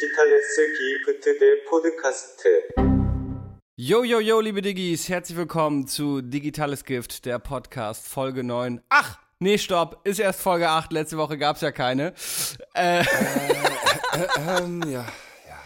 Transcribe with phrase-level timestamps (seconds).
[0.00, 0.56] Digitales
[1.04, 2.42] Gift der Podcast.
[3.76, 8.80] Yo, yo, yo, liebe Diggis, herzlich willkommen zu Digitales Gift, der Podcast, Folge 9.
[8.88, 12.14] Ach, nee, stopp, ist erst Folge 8, letzte Woche gab es ja keine.
[12.74, 15.04] Äh, äh, äh, ähm, ja,
[15.46, 15.58] ja.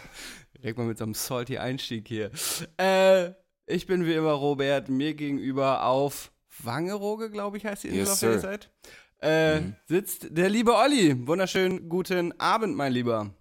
[0.61, 2.29] Reg mal mit so einem salty Einstieg hier.
[2.77, 3.31] Äh,
[3.67, 8.11] ich bin wie immer Robert, mir gegenüber auf Wangeroge, glaube ich, heißt die Insel, yes,
[8.11, 8.69] auf der ihr seid.
[9.21, 9.75] Äh, mhm.
[9.87, 11.25] sitzt der liebe Olli.
[11.25, 13.33] Wunderschönen guten Abend, mein Lieber.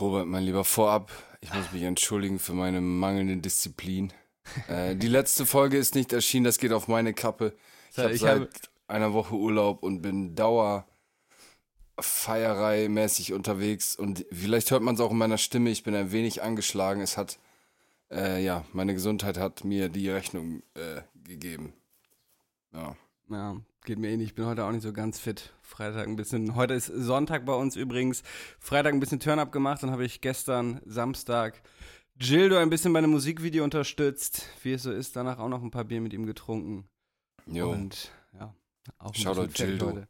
[0.00, 4.12] Robert, mein Lieber, vorab, ich muss mich entschuldigen für meine mangelnde Disziplin.
[4.68, 7.56] äh, die letzte Folge ist nicht erschienen, das geht auf meine Kappe.
[7.90, 10.86] Ich habe seit einer Woche Urlaub und bin Dauer
[12.00, 16.42] Feierei-mäßig unterwegs und vielleicht hört man es auch in meiner Stimme, ich bin ein wenig
[16.42, 17.02] angeschlagen.
[17.02, 17.40] Es hat,
[18.10, 21.72] äh, ja, meine Gesundheit hat mir die Rechnung äh, gegeben.
[22.72, 22.96] Ja.
[23.30, 24.28] Ja, geht mir eh nicht.
[24.28, 25.52] Ich bin heute auch nicht so ganz fit.
[25.62, 26.54] Freitag ein bisschen.
[26.54, 28.22] Heute ist Sonntag bei uns übrigens.
[28.58, 29.82] Freitag ein bisschen Turn-up gemacht.
[29.82, 31.60] Dann habe ich gestern Samstag
[32.18, 34.48] Gildo ein bisschen bei einem Musikvideo unterstützt.
[34.62, 36.88] Wie es so ist, danach auch noch ein paar Bier mit ihm getrunken.
[37.46, 37.70] Jo.
[37.70, 38.54] Und ja,
[38.98, 39.86] auch ein Shoutout Gildo.
[39.88, 40.08] heute.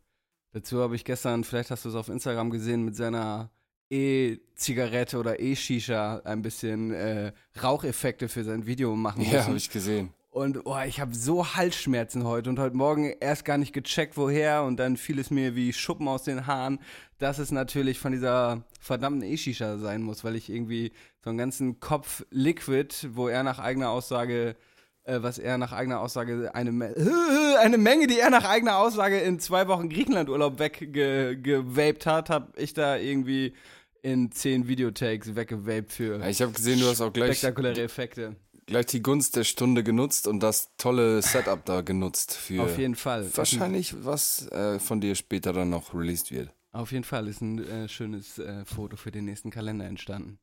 [0.53, 3.51] Dazu habe ich gestern, vielleicht hast du es auf Instagram gesehen, mit seiner
[3.91, 7.33] E-Zigarette oder E-Shisha ein bisschen äh,
[7.63, 9.47] Raucheffekte für sein Video machen Ja, müssen.
[9.49, 10.11] habe ich gesehen.
[10.39, 14.63] Und oh, ich habe so Halsschmerzen heute und heute Morgen erst gar nicht gecheckt, woher.
[14.63, 16.79] Und dann fiel es mir wie Schuppen aus den Haaren,
[17.19, 20.93] dass es natürlich von dieser verdammten E-Shisha sein muss, weil ich irgendwie
[21.25, 24.55] so einen ganzen Kopf Liquid, wo er nach eigener Aussage,
[25.03, 26.95] äh, was er nach eigener Aussage, eine, Me
[27.61, 32.75] eine Menge, die er nach eigener Aussage in zwei Wochen Griechenlandurlaub weggewaped hat, habe ich
[32.75, 33.55] da irgendwie
[34.03, 38.37] in zehn Videotakes weggewaped für ich habe gesehen, du hast auch gleich spektakuläre Effekte.
[38.69, 42.95] Gleich die Gunst der Stunde genutzt und das tolle Setup da genutzt für Auf jeden
[42.95, 43.29] Fall.
[43.37, 46.51] wahrscheinlich was äh, von dir später dann noch released wird.
[46.73, 50.39] Auf jeden Fall ist ein äh, schönes äh, Foto für den nächsten Kalender entstanden.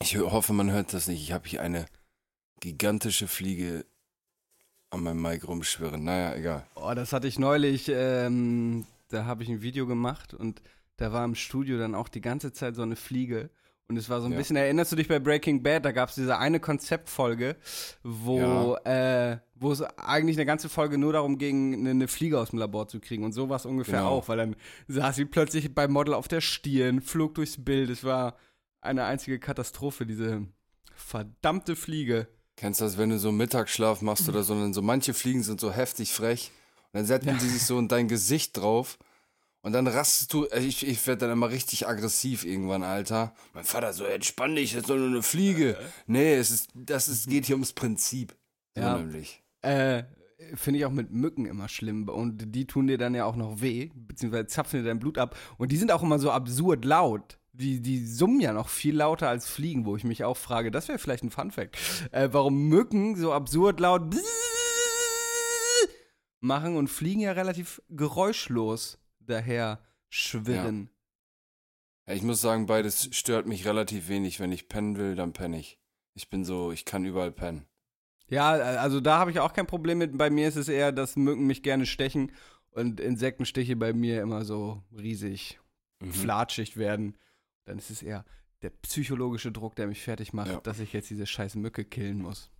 [0.00, 1.22] Ich hoffe, man hört das nicht.
[1.22, 1.86] Ich habe hier eine
[2.60, 3.86] gigantische Fliege
[4.90, 6.04] an meinem Mic rumschwirren.
[6.04, 6.66] Naja, egal.
[6.74, 10.60] Oh, das hatte ich neulich, ähm, da habe ich ein Video gemacht und
[10.98, 13.48] da war im Studio dann auch die ganze Zeit so eine Fliege.
[13.88, 14.38] Und es war so ein Ja.
[14.38, 17.54] bisschen, erinnerst du dich bei Breaking Bad, da gab es diese eine Konzeptfolge,
[18.02, 22.50] wo, äh, wo es eigentlich eine ganze Folge nur darum ging, eine, eine Fliege aus
[22.50, 23.22] dem Labor zu kriegen.
[23.24, 24.10] Und so war es ungefähr Genau.
[24.10, 24.56] auch, weil dann
[24.88, 27.88] saß sie plötzlich beim Model auf der Stirn, flog durchs Bild.
[27.90, 28.36] Es war
[28.80, 30.42] eine einzige Katastrophe, diese
[30.96, 32.26] verdammte Fliege.
[32.56, 35.42] Kennst du das, wenn du so Mittagsschlaf machst oder so, und dann so manche Fliegen
[35.42, 36.50] sind so heftig frech
[36.92, 38.98] und dann setzen sie sich so in dein Gesicht drauf
[39.66, 43.34] und dann rastest du, äh, ich, ich werde dann immer richtig aggressiv irgendwann, Alter.
[43.52, 45.76] Mein Vater so, entspann dich, das ist doch nur eine Fliege.
[46.06, 48.36] Nee, es ist, das ist, geht hier ums Prinzip.
[48.76, 48.96] So Ja.
[48.96, 49.42] nämlich.
[49.62, 50.04] Äh,
[50.54, 52.08] finde ich auch mit Mücken immer schlimm.
[52.08, 55.36] Und die tun dir dann ja auch noch weh, beziehungsweise zapfen dir dein Blut ab.
[55.58, 57.40] Und die sind auch immer so absurd laut.
[57.52, 60.86] Die, die summen ja noch viel lauter als Fliegen, wo ich mich auch frage, das
[60.86, 61.76] wäre vielleicht ein Funfact,
[62.12, 64.14] äh, warum Mücken so absurd laut
[66.40, 70.90] machen und Fliegen ja relativ geräuschlos daher schwirren.
[72.06, 74.38] Ja, ich muss sagen, beides stört mich relativ wenig.
[74.40, 75.78] Wenn ich pennen will, dann penne ich.
[76.14, 77.66] Ich bin so, ich kann überall pennen.
[78.28, 80.16] Ja, also da habe ich auch kein Problem mit.
[80.16, 82.32] Bei mir ist es eher, dass Mücken mich gerne stechen
[82.70, 85.58] und Insektenstiche bei mir immer so riesig
[86.00, 86.12] Mhm.
[86.12, 87.16] flatschig werden.
[87.64, 88.24] Dann ist es eher
[88.62, 90.60] der psychologische Druck, der mich fertig macht, Ja.
[90.60, 92.50] dass ich jetzt diese scheiß Mücke killen muss.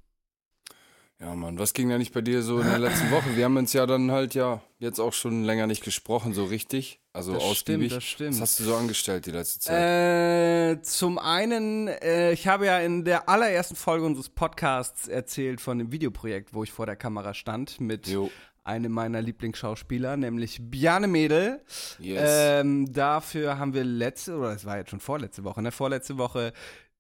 [1.19, 3.37] Ja, Mann, was ging da nicht bei dir so in der letzten Woche?
[3.37, 7.01] Wir haben uns ja dann halt ja jetzt auch schon länger nicht gesprochen, so richtig.
[7.15, 7.87] Also Das ausgiebig.
[7.87, 8.35] stimmt, das stimmt.
[8.35, 10.77] Was hast du so angestellt die letzte Zeit?
[10.79, 15.79] Äh, zum einen, äh, ich habe ja in der allerersten Folge unseres Podcasts erzählt von
[15.79, 18.31] dem Videoprojekt, wo ich vor der Kamera stand mit Jo.
[18.65, 21.63] einem meiner Lieblingsschauspieler, nämlich Bjarne Mädel.
[21.99, 22.21] Yes.
[22.61, 26.53] Ähm, dafür haben wir letzte, oder es war jetzt schon vorletzte Woche, ne, vorletzte Woche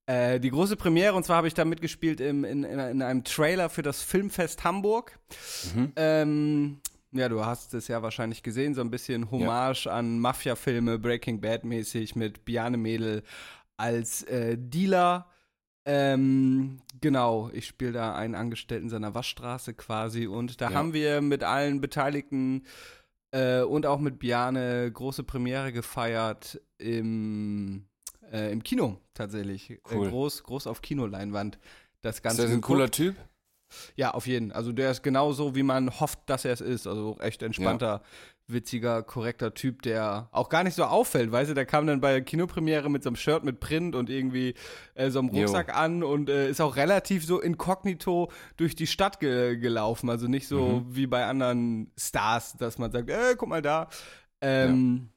[0.06, 1.15] äh, die große Premiere.
[1.15, 4.65] Und zwar habe ich da mitgespielt im, in, in, in einem Trailer für das Filmfest
[4.65, 5.19] Hamburg.
[5.75, 5.93] Mhm.
[5.97, 6.81] Ähm,
[7.12, 12.15] ja, du hast es ja wahrscheinlich gesehen, so ein bisschen Hommage an Mafia-Filme, Breaking Bad-mäßig
[12.16, 13.22] mit Bjarne Mädel
[13.77, 15.27] als äh, Dealer.
[15.89, 20.77] Ähm, genau, ich spiele da einen Angestellten seiner Waschstraße quasi und da Ja.
[20.77, 22.65] haben wir mit allen Beteiligten
[23.31, 27.86] äh, und auch mit Bjarne große Premiere gefeiert im,
[28.33, 29.78] äh, im Kino tatsächlich.
[29.91, 30.07] Cool.
[30.07, 31.59] Äh, groß, groß auf Kinoleinwand.
[32.03, 32.67] Das ist Ganze das ein geguckt.
[32.67, 33.17] cooler Typ?
[33.97, 34.53] Ja, auf jeden.
[34.53, 36.87] Also der ist genauso, wie man hofft, dass er es ist.
[36.87, 38.03] Also echt entspannter,
[38.47, 42.13] witziger, korrekter Typ, der auch gar nicht so auffällt, weißt du, der kam dann bei
[42.13, 44.55] der Kinopremiere mit so einem Shirt mit Print und irgendwie
[44.95, 45.41] äh, so einem Jo.
[45.43, 50.09] Rucksack an und äh, ist auch relativ so inkognito durch die Stadt ge gelaufen.
[50.11, 53.89] Also nicht so wie bei anderen Stars, dass man sagt, äh, guck mal da.
[54.41, 55.09] Ähm,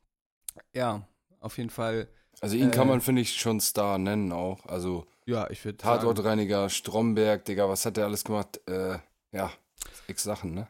[0.74, 1.08] ja.
[1.40, 2.08] auf jeden Fall
[2.42, 2.92] Also ihn kann Äh.
[2.92, 4.66] man, finde ich, schon Star nennen auch.
[4.66, 8.60] Also Ja, ich würde Tatortreiniger, Stromberg, Digga, was hat der alles gemacht?
[8.68, 8.98] Äh,
[9.32, 9.52] ja,
[10.08, 10.68] x Sachen, ne?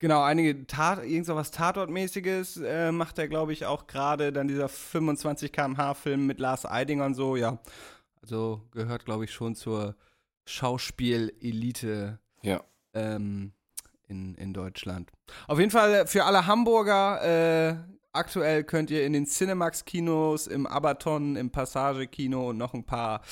[0.00, 4.32] Genau, einige Tat, irgend so was Tatortmäßiges äh, macht er, glaube ich, auch gerade.
[4.32, 7.58] Dann dieser 25 km/h Film mit Lars Eidinger und so, ja.
[8.22, 9.96] Also gehört, glaube ich, schon zur
[10.46, 12.62] Schauspiel-Elite Ja.
[12.94, 13.52] ähm,
[14.06, 15.10] in, in Deutschland.
[15.46, 17.76] Auf jeden Fall für alle Hamburger, äh,
[18.18, 23.22] aktuell könnt ihr in den Cinemax-Kinos, im Abaton, im Passage-Kino und noch ein paar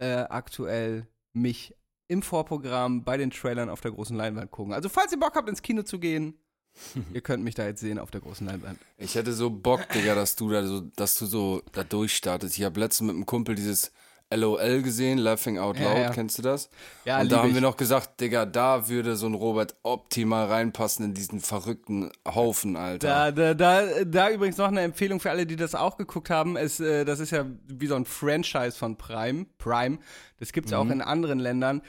[0.00, 1.76] äh, aktuell mich
[2.08, 4.72] im Vorprogramm bei den Trailern auf der großen Leinwand gucken.
[4.72, 6.38] Also falls ihr Bock habt, ins Kino zu gehen,
[7.12, 8.78] ihr könnt mich da jetzt sehen auf der großen Leinwand.
[8.98, 12.58] Ich hätte so Bock, Digga, dass du da so, dass du so da durchstartest.
[12.58, 13.92] Ich habe letztens mit einem Kumpel dieses
[14.36, 16.10] LOL gesehen, Laughing Out Ja, Loud, ja.
[16.10, 16.70] kennst du das?
[17.04, 17.54] Ja, und da haben ich.
[17.54, 22.76] wir noch gesagt, Digga, da würde so ein Robert optimal reinpassen in diesen verrückten Haufen,
[22.76, 23.32] Alter.
[23.32, 26.56] Da, da, da, da übrigens noch eine Empfehlung für alle, die das auch geguckt haben.
[26.56, 29.46] Es, äh, das ist ja wie so ein Franchise von Prime.
[29.58, 29.98] Prime.
[30.38, 31.82] Das gibt es ja auch in anderen Ländern.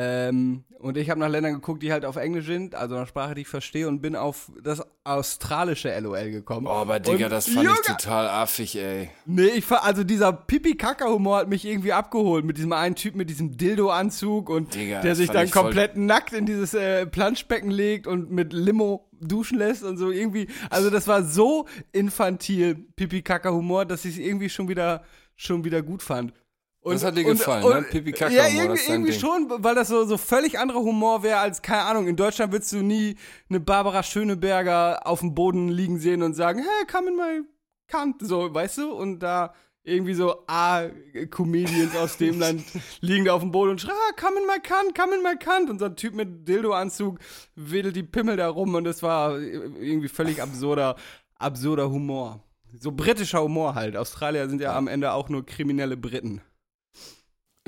[0.00, 3.34] Ähm, und ich habe nach Ländern geguckt, die halt auf Englisch sind, also eine Sprache,
[3.34, 6.68] die ich verstehe, und bin auf das australische LOL gekommen.
[6.68, 9.10] Oh, aber Digga, Und, das fand Junge, ich total affig, ey.
[9.26, 13.28] Nee, ich fa- also dieser Pipi-Kaka-Humor hat mich irgendwie abgeholt mit diesem einen Typ mit
[13.28, 18.06] diesem Dildo-Anzug und Digga, der sich fand dann komplett nackt in dieses äh, Planschbecken legt
[18.06, 20.46] und mit Limo duschen lässt und so irgendwie.
[20.70, 25.02] Also das war so infantil Pipi-Kaka-Humor, dass ich es irgendwie schon wieder
[25.34, 26.32] schon wieder gut fand.
[26.80, 27.82] Und, Das hat dir gefallen, ne?
[27.82, 29.20] Pipi-Kaka-Humor, Ja, irgendwie, das ist dein irgendwie Ding.
[29.20, 32.72] schon, weil das so, so völlig anderer Humor wäre als, keine Ahnung, in Deutschland würdest
[32.72, 33.16] du nie
[33.50, 37.42] eine Barbara Schöneberger auf dem Boden liegen sehen und sagen, hey, come in my
[37.88, 38.92] cunt, so, weißt du?
[38.92, 39.52] Und da
[39.82, 42.62] irgendwie so A-Comedians aus dem Land
[43.00, 45.36] liegen da auf dem Boden und schreien, ah, come in my cunt, come in my
[45.36, 45.70] cunt.
[45.70, 47.18] Und so ein Typ mit Dildo-Anzug
[47.54, 50.96] wedelt die Pimmel da rum und das war irgendwie völlig absurder,
[51.36, 52.42] absurder Humor.
[52.78, 53.96] So britischer Humor halt.
[53.96, 56.42] Australier sind ja am Ende auch nur kriminelle Briten.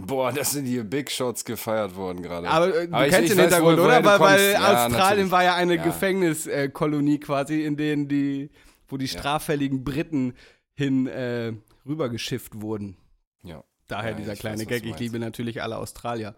[0.06, 2.48] Boah, das sind hier Big Shots gefeiert worden gerade.
[2.48, 4.04] Aber äh, du Aber ich- kennst ich den weiß, Hintergrund, woher oder?
[4.04, 4.52] Weil, weil.
[4.52, 5.30] Ja, Australien natürlich.
[5.30, 5.82] war ja eine Ja.
[5.84, 8.50] Gefängniskolonie quasi, in denen die,
[8.88, 10.34] wo die straffälligen Briten
[10.74, 11.52] hin äh,
[11.86, 12.96] rübergeschifft wurden.
[13.42, 13.62] ja.
[13.88, 14.84] Daher Ja, dieser ich kleine weiß, Gag.
[14.86, 16.36] Ich liebe natürlich alle Australier.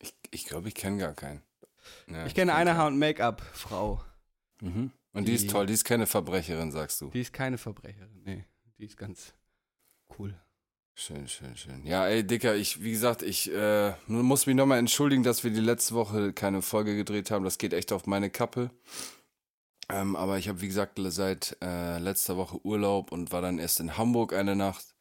[0.00, 1.40] Ich glaube, ich, glaub, ich kenne gar keinen.
[2.08, 2.76] Ja, Ich kenne kenn eine.
[2.76, 4.02] Haar- und Make-up-Frau.
[4.60, 4.90] Mhm.
[5.12, 7.10] Und die, Die- ist toll, die ist keine Verbrecherin, sagst du.
[7.10, 8.22] Die ist keine Verbrecherin.
[8.24, 8.44] Nee,
[8.78, 9.34] die ist ganz
[10.18, 10.34] cool.
[11.00, 11.86] Schön, schön, schön.
[11.86, 15.60] Ja, ey, Dicker, ich, wie gesagt, ich äh, muss mich nochmal entschuldigen, dass wir die
[15.60, 17.44] letzte Woche keine Folge gedreht haben.
[17.44, 18.72] Das geht echt auf meine Kappe.
[19.88, 23.78] Ähm, aber ich habe, wie gesagt, seit äh, letzter Woche Urlaub und war dann erst
[23.78, 24.96] in Hamburg eine Nacht.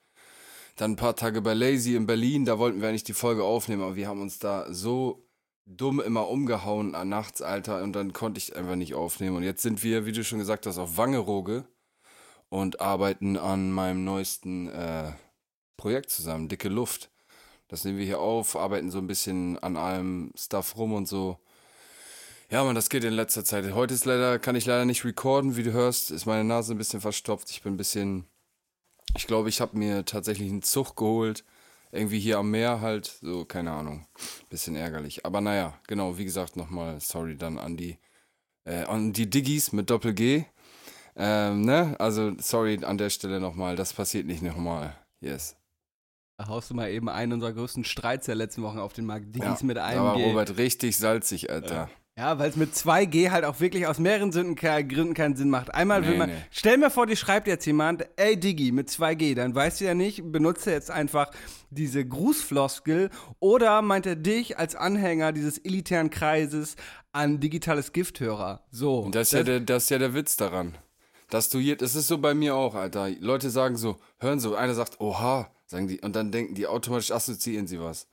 [0.75, 2.45] Dann ein paar Tage bei Lazy in Berlin.
[2.45, 5.27] Da wollten wir eigentlich die Folge aufnehmen, aber wir haben uns da so
[5.65, 7.81] dumm immer umgehauen an nachts, Alter.
[7.81, 9.37] Und dann konnte ich einfach nicht aufnehmen.
[9.37, 11.65] Und jetzt sind wir, wie du schon gesagt hast, auf Wangerooge
[12.49, 15.13] und arbeiten an meinem neuesten äh,
[15.77, 17.09] Projekt zusammen, Dicke Luft.
[17.67, 21.37] Das nehmen wir hier auf, arbeiten so ein bisschen an allem Stuff rum und so.
[22.49, 23.73] Ja, man, das geht in letzter Zeit.
[23.73, 26.77] Heute ist leider, kann ich leider nicht recorden, wie du hörst, ist meine Nase ein
[26.77, 27.51] bisschen verstopft.
[27.51, 28.25] Ich bin ein bisschen,
[29.17, 31.43] ich glaube, ich habe mir tatsächlich einen Zug geholt.
[31.91, 34.07] Irgendwie hier am Meer halt, so, keine Ahnung.
[34.49, 35.25] Bisschen ärgerlich.
[35.25, 37.97] Aber naja, genau, wie gesagt, nochmal sorry dann an die,
[38.65, 40.45] äh, an die Diggis mit Doppel-G.
[41.17, 41.95] Ähm, ne?
[41.99, 44.95] Also, sorry an der Stelle nochmal, das passiert nicht nochmal.
[45.19, 45.55] Yes.
[46.37, 49.35] Da haust du mal eben einen unserer größten Streits der letzten Wochen auf den Markt.
[49.35, 50.23] Diggis mit da einem G.
[50.25, 51.89] Robert richtig salzig, Alter.
[52.15, 55.73] Ja, weil es mit 2G halt auch wirklich aus mehreren Sünden, Gründen keinen Sinn macht.
[55.73, 56.35] Einmal will Nee, man, nee.
[56.51, 59.95] stell mir vor, dir schreibt jetzt jemand, ey Digi, mit 2G, dann weißt du ja
[59.95, 61.31] nicht, benutzt er jetzt einfach
[61.71, 66.75] diese Grußfloskel oder meint er dich als Anhänger dieses elitären Kreises
[67.11, 68.61] an digitales Gifthörer.
[68.71, 68.99] So.
[68.99, 70.75] Und das ist, ja der, das ist ja der Witz daran.
[71.29, 73.09] Dass du hier, das ist so bei mir auch, Alter.
[73.19, 77.11] Leute sagen so, hören so, einer sagt, oha, sagen die, und dann denken die automatisch
[77.11, 78.07] assoziieren sie was.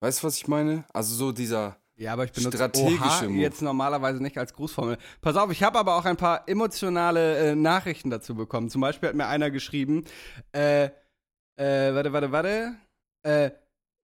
[0.00, 0.84] Weißt du, was ich meine?
[0.92, 3.40] Also so dieser, Ja, aber ich benutze Strategische Oha Move.
[3.40, 4.98] jetzt normalerweise nicht als Grußformel.
[5.20, 8.68] Pass auf, ich habe aber auch ein paar emotionale äh, Nachrichten dazu bekommen.
[8.68, 10.04] Zum Beispiel hat mir einer geschrieben,
[10.52, 10.84] äh,
[11.56, 12.74] äh, warte, warte, warte,
[13.22, 13.50] äh,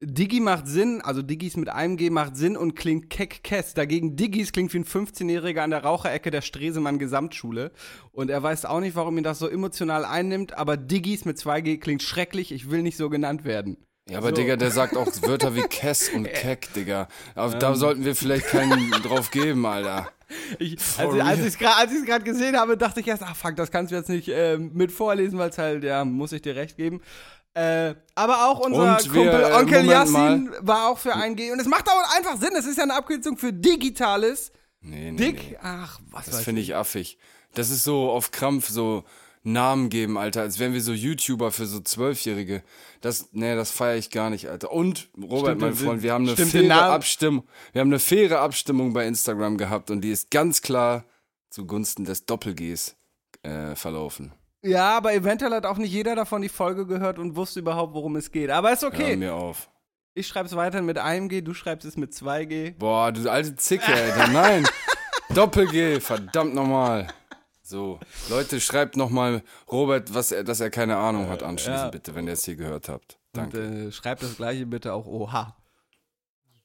[0.03, 3.75] Digi macht Sinn, also Digis mit einem G macht Sinn und klingt keck-kess.
[3.75, 7.71] Dagegen Digis klingt wie ein 15-Jähriger an der Raucherecke der Stresemann Gesamtschule.
[8.11, 11.79] Und er weiß auch nicht, warum ihn das so emotional einnimmt, aber Digis mit 2G
[11.81, 13.77] klingt schrecklich, ich will nicht so genannt werden.
[14.09, 14.37] ja, aber So.
[14.37, 17.07] Digga, der sagt auch Wörter wie Kess und Keck, Digga.
[17.35, 20.11] Aber da sollten wir vielleicht keinen drauf geben, Alter.
[20.61, 23.57] Ich, als, ich es gerade als ich's grad gesehen habe, dachte ich erst, ach fuck,
[23.57, 26.55] das kannst du jetzt nicht äh, mit vorlesen, weil es halt, ja, muss ich dir
[26.55, 27.01] recht geben.
[27.61, 31.53] Äh, aber auch unser wir, Kumpel äh, Onkel Yassin war auch für 1G.
[31.53, 34.53] Und es macht auch einfach Sinn, es ist ja eine Abkürzung für Digitales.
[34.81, 35.59] Nee, nee, Dick, nee.
[35.63, 37.19] ach, was Das finde ich affig.
[37.55, 39.05] Das ist so auf Krampf so,
[39.43, 42.63] Namen geben, Alter, als wären wir so YouTuber für so Zwölfjährige.
[43.01, 44.71] Das, nee, das feiere ich gar nicht, Alter.
[44.71, 48.93] Und, Robert, Stimmt, mein Freund, wir haben eine faire Abstimmung, wir haben eine faire Abstimmung
[48.93, 51.05] bei Instagram gehabt und die ist ganz klar
[51.49, 52.97] zugunsten des Doppel-Gs
[53.43, 54.33] äh, verlaufen.
[54.63, 58.17] Ja, aber eventuell hat auch nicht jeder davon die Folge gehört und wusste überhaupt, worum
[58.17, 58.51] es geht.
[58.51, 59.17] Aber ist Hör okay.
[59.17, 59.71] mir auf.
[60.15, 62.71] Ich schreibe es weiter mit einem G, du schreibst es mit zwei G.
[62.73, 64.29] Boah, du alte Zicke, Alter.
[64.29, 64.69] Nein.
[65.35, 67.07] Doppel-G, verdammt nochmal.
[67.63, 71.91] So, Leute, schreibt nochmal Robert, was er, dass er keine Ahnung hat, anschließend, ja.
[71.91, 73.21] bitte, wenn ihr es hier gehört habt.
[73.33, 73.59] Und Danke.
[73.61, 75.55] äh, schreibt das gleiche bitte auch OH.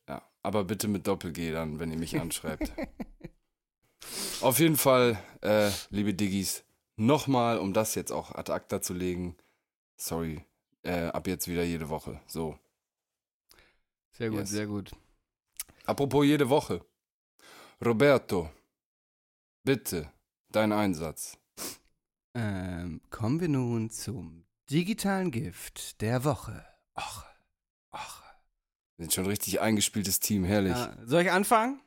[0.10, 2.72] Ja, aber bitte mit Doppel-G dann, wenn ihr mich anschreibt.
[4.42, 6.64] Auf jeden Fall, äh, liebe Diggis,
[6.96, 9.36] nochmal, um das jetzt auch ad acta zu legen.
[9.98, 10.44] Sorry,
[10.84, 12.20] äh, ab jetzt wieder jede Woche.
[12.28, 12.58] So.
[14.12, 14.50] Sehr gut, Yes.
[14.50, 14.92] sehr gut.
[15.86, 16.86] Apropos jede Woche.
[17.84, 18.50] Roberto,
[19.64, 20.12] bitte,
[20.50, 21.38] dein Einsatz.
[22.34, 26.66] Ähm, kommen wir nun zum digitalen Gift der Woche.
[26.98, 27.26] Och,
[27.92, 28.22] och.
[28.98, 30.74] Wir sind schon ein richtig eingespieltes Team, herrlich.
[30.74, 31.82] Ja, soll ich anfangen?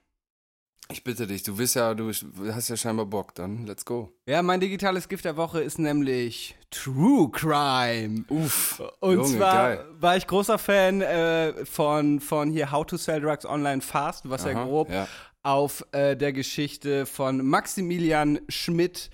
[0.91, 2.11] Ich bitte dich, du bist ja, du
[2.51, 4.11] hast ja scheinbar Bock, dann let's go.
[4.27, 8.25] Ja, mein digitales Gift der Woche ist nämlich True Crime.
[8.31, 8.83] Uff.
[9.01, 9.85] Und Junge, zwar geil.
[10.01, 14.45] war ich großer Fan äh, von, von hier How to Sell Drugs Online Fast, was
[14.47, 15.07] ja Aha, grob ja.
[15.43, 19.11] auf äh, der Geschichte von Maximilian Schmidt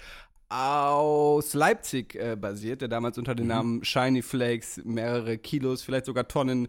[0.48, 3.36] aus Leipzig äh, basiert, der damals unter Mhm.
[3.38, 6.68] dem Namen Shiny Flakes mehrere Kilos, vielleicht sogar Tonnen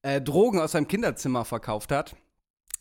[0.00, 2.16] äh, Drogen aus seinem Kinderzimmer verkauft hat.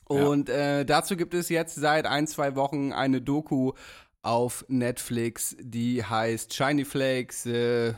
[0.08, 3.74] Und äh, dazu gibt es jetzt seit ein, zwei Wochen eine Doku
[4.22, 7.94] auf Netflix, die heißt Shiny Flakes, äh,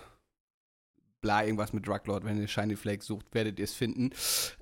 [1.22, 2.24] bla, irgendwas mit Druglord.
[2.24, 4.12] Wenn ihr Shiny Flakes sucht, werdet ihr es finden.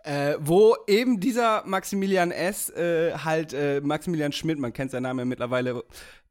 [0.03, 5.19] Äh, wo eben dieser Maximilian S., äh, halt äh, Maximilian Schmidt, man kennt seinen Namen
[5.19, 5.83] ja mittlerweile,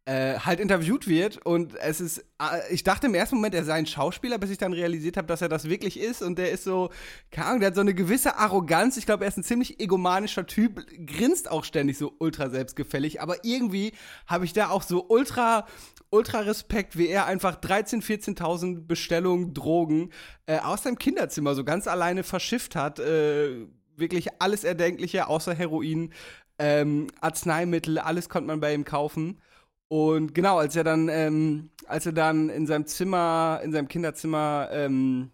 [0.06, 3.74] äh, halt interviewt wird und es ist, äh, ich dachte im ersten Moment, er sei
[3.74, 6.62] ein Schauspieler, bis ich dann realisiert habe, dass er das wirklich ist und der ist
[6.62, 6.90] so,
[7.32, 10.46] keine Ahnung, der hat so eine gewisse Arroganz, ich glaube, er ist ein ziemlich egomanischer
[10.46, 13.92] Typ, grinst auch ständig so ultra selbstgefällig, aber irgendwie
[14.28, 15.66] habe ich da auch so ultra,
[16.10, 20.12] ultra Respekt, wie er einfach 13.000, 14.000 Bestellungen Drogen
[20.46, 26.12] äh, aus seinem Kinderzimmer so ganz alleine verschifft hat, äh, wirklich alles Erdenkliche außer Heroin,
[26.60, 29.40] ähm, Arzneimittel, alles konnte man bei ihm kaufen.
[29.88, 34.68] Und genau, als er dann, ähm, als er dann in seinem Zimmer, in seinem Kinderzimmer,
[34.72, 35.30] ähm,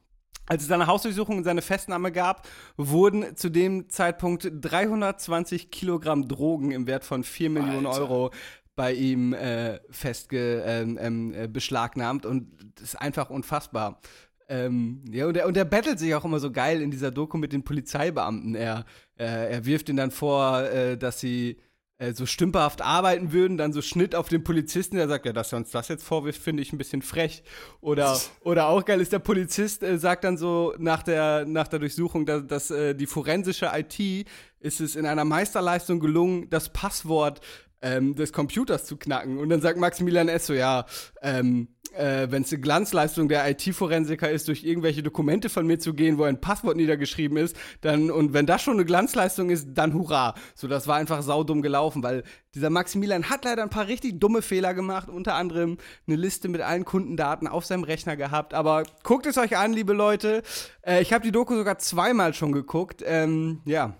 [0.46, 6.28] als es dann eine Hausdurchsuchung und seine Festnahme gab, wurden zu dem Zeitpunkt 320 Kilogramm
[6.28, 8.02] Drogen im Wert von 4 Millionen Alter.
[8.02, 8.30] Euro
[8.74, 14.00] bei ihm äh, festge ähm, ähm, äh, beschlagnahmt und das ist einfach unfassbar.
[14.48, 17.38] Ähm, ja, und er, und er battelt sich auch immer so geil in dieser Doku
[17.38, 18.54] mit den Polizeibeamten.
[18.54, 18.84] Er,
[19.18, 21.58] äh, er wirft ihnen dann vor, äh, dass sie
[22.02, 25.52] äh, so stümperhaft arbeiten würden, dann so Schnitt auf den Polizisten, der sagt, ja, dass
[25.52, 27.44] er uns das jetzt vorwirft, finde ich ein bisschen frech.
[27.80, 31.78] Oder, oder auch geil ist, der Polizist äh, sagt dann so nach der, nach der
[31.78, 34.26] Durchsuchung, dass, dass äh, die forensische IT
[34.58, 37.40] ist es in einer Meisterleistung gelungen, das Passwort
[37.82, 39.38] ähm, des Computers zu knacken.
[39.38, 40.46] Und dann sagt Maximilian S.
[40.46, 40.86] so, ja,
[41.20, 45.94] ähm, äh, wenn es eine Glanzleistung der IT-Forensiker ist, durch irgendwelche Dokumente von mir zu
[45.94, 49.94] gehen, wo ein Passwort niedergeschrieben ist, dann, und wenn das schon eine Glanzleistung ist, dann
[49.94, 50.34] hurra.
[50.54, 54.42] So, das war einfach saudumm gelaufen, weil dieser Maximilian hat leider ein paar richtig dumme
[54.42, 58.54] Fehler gemacht, unter anderem eine Liste mit allen Kundendaten auf seinem Rechner gehabt.
[58.54, 60.42] Aber guckt es euch an, liebe Leute.
[60.82, 63.02] Äh, ich habe die Doku sogar zweimal schon geguckt.
[63.06, 63.94] Ähm, ja.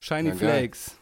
[0.00, 0.38] Shiny geil.
[0.38, 0.96] Flakes.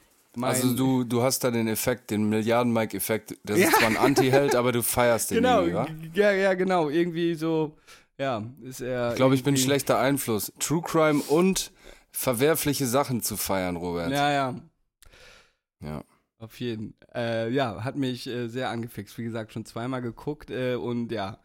[0.44, 3.38] Also du, du hast da den Effekt, den Milliarden-Mike-Effekt.
[3.44, 3.68] Das Ja.
[3.68, 6.88] ist zwar ein Anti-Held, aber du feierst den Genau, irgendwie, g- ja, ja, genau.
[6.88, 7.76] Irgendwie so,
[8.18, 9.10] ja, ist er.
[9.10, 10.52] Ich glaube, ich bin schlechter Einfluss.
[10.58, 11.72] True Crime und
[12.12, 14.10] verwerfliche Sachen zu feiern, Robert.
[14.10, 14.54] Ja, ja,
[15.80, 16.04] Ja.
[16.38, 16.94] auf jeden.
[17.14, 19.16] Äh, ja, hat mich äh, sehr angefixt.
[19.18, 21.38] Wie gesagt, schon zweimal geguckt äh, und ja,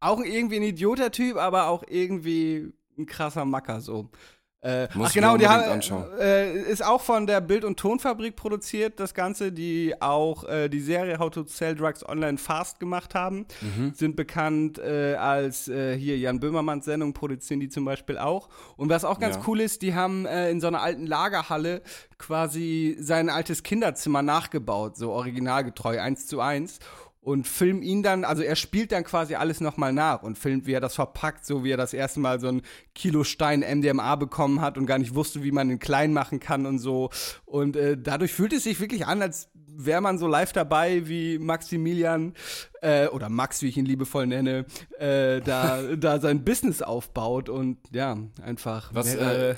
[0.00, 4.10] auch irgendwie ein idioter Typ, aber auch irgendwie ein krasser Macker so.
[4.60, 5.80] Äh, Muss ach genau, die haben,
[6.18, 10.80] äh, ist auch von der Bild- und Tonfabrik produziert, das Ganze, die auch äh, die
[10.80, 13.46] Serie How to Sell Drugs Online Fast gemacht haben.
[13.60, 13.92] Mhm.
[13.94, 18.48] Sind bekannt äh, als äh, hier Jan Böhmermanns Sendung, produzieren die zum Beispiel auch.
[18.76, 19.42] Und was auch ganz Ja.
[19.46, 21.82] cool ist, die haben äh, in so einer alten Lagerhalle
[22.18, 26.80] quasi sein altes Kinderzimmer nachgebaut, so originalgetreu, eins zu eins.
[27.28, 30.72] Und filmen ihn dann, also er spielt dann quasi alles nochmal nach und filmt, wie
[30.72, 32.62] er das verpackt, so wie er das erste Mal so ein
[32.94, 36.64] Kilo Stein MDMA bekommen hat und gar nicht wusste, wie man ihn klein machen kann
[36.64, 37.10] und so.
[37.44, 41.38] Und äh, dadurch fühlt es sich wirklich an, als wäre man so live dabei, wie
[41.38, 42.32] Maximilian
[42.80, 44.64] äh, oder Max, wie ich ihn liebevoll nenne,
[44.98, 48.90] äh, da, da sein Business aufbaut und ja, einfach.
[48.94, 49.54] Was, wäre- äh,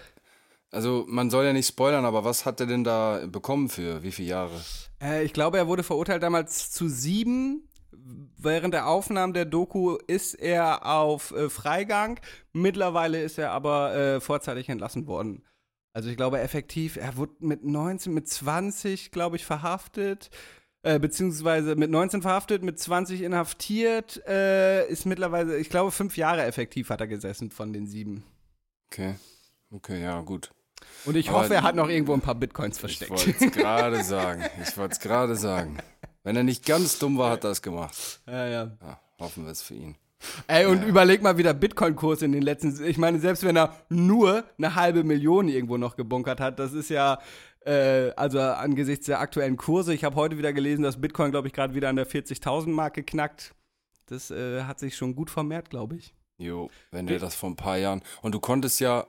[0.70, 4.12] Also man soll ja nicht spoilern, aber was hat er denn da bekommen für wie
[4.12, 4.60] viele Jahre?
[5.02, 7.68] Äh, ich glaube, er wurde verurteilt damals zu sieben,
[8.36, 12.20] während der Aufnahmen der Doku ist er auf äh, Freigang.
[12.52, 15.42] Mittlerweile ist er aber äh, vorzeitig entlassen worden.
[15.92, 20.30] Also ich glaube effektiv, er wurde mit 19, mit 20, glaube ich, verhaftet.
[20.82, 26.44] Äh, beziehungsweise mit 19 verhaftet, mit 20 inhaftiert, äh, ist mittlerweile, ich glaube, fünf Jahre
[26.44, 28.24] effektiv hat er gesessen von den sieben.
[28.90, 29.16] Okay.
[29.70, 30.52] Okay, ja, gut.
[31.04, 33.10] Und ich Aber hoffe, er hat noch irgendwo ein paar Bitcoins Ich versteckt.
[33.10, 34.44] wollte es gerade sagen.
[34.62, 35.78] Ich wollte es gerade sagen.
[36.22, 38.20] Wenn er nicht ganz dumm war, hat er es gemacht.
[38.26, 38.70] ja, ja.
[38.82, 39.96] Ja, hoffen wir es für ihn.
[40.48, 42.84] Ey, und überleg mal, wie der Bitcoin-Kurs in den letzten.
[42.84, 46.90] Ich meine, selbst wenn er nur eine halbe Million irgendwo noch gebunkert hat, das ist
[46.90, 47.18] ja.
[47.64, 51.52] Äh, also angesichts der aktuellen Kurse, ich habe heute wieder gelesen, dass Bitcoin, glaube ich,
[51.54, 53.54] gerade wieder an der 40.000 Marke knackt.
[54.06, 56.14] Das äh, hat sich schon gut vermehrt, glaube ich.
[56.38, 58.00] Jo, wenn der das vor ein paar Jahren.
[58.22, 59.06] Und du konntest ja,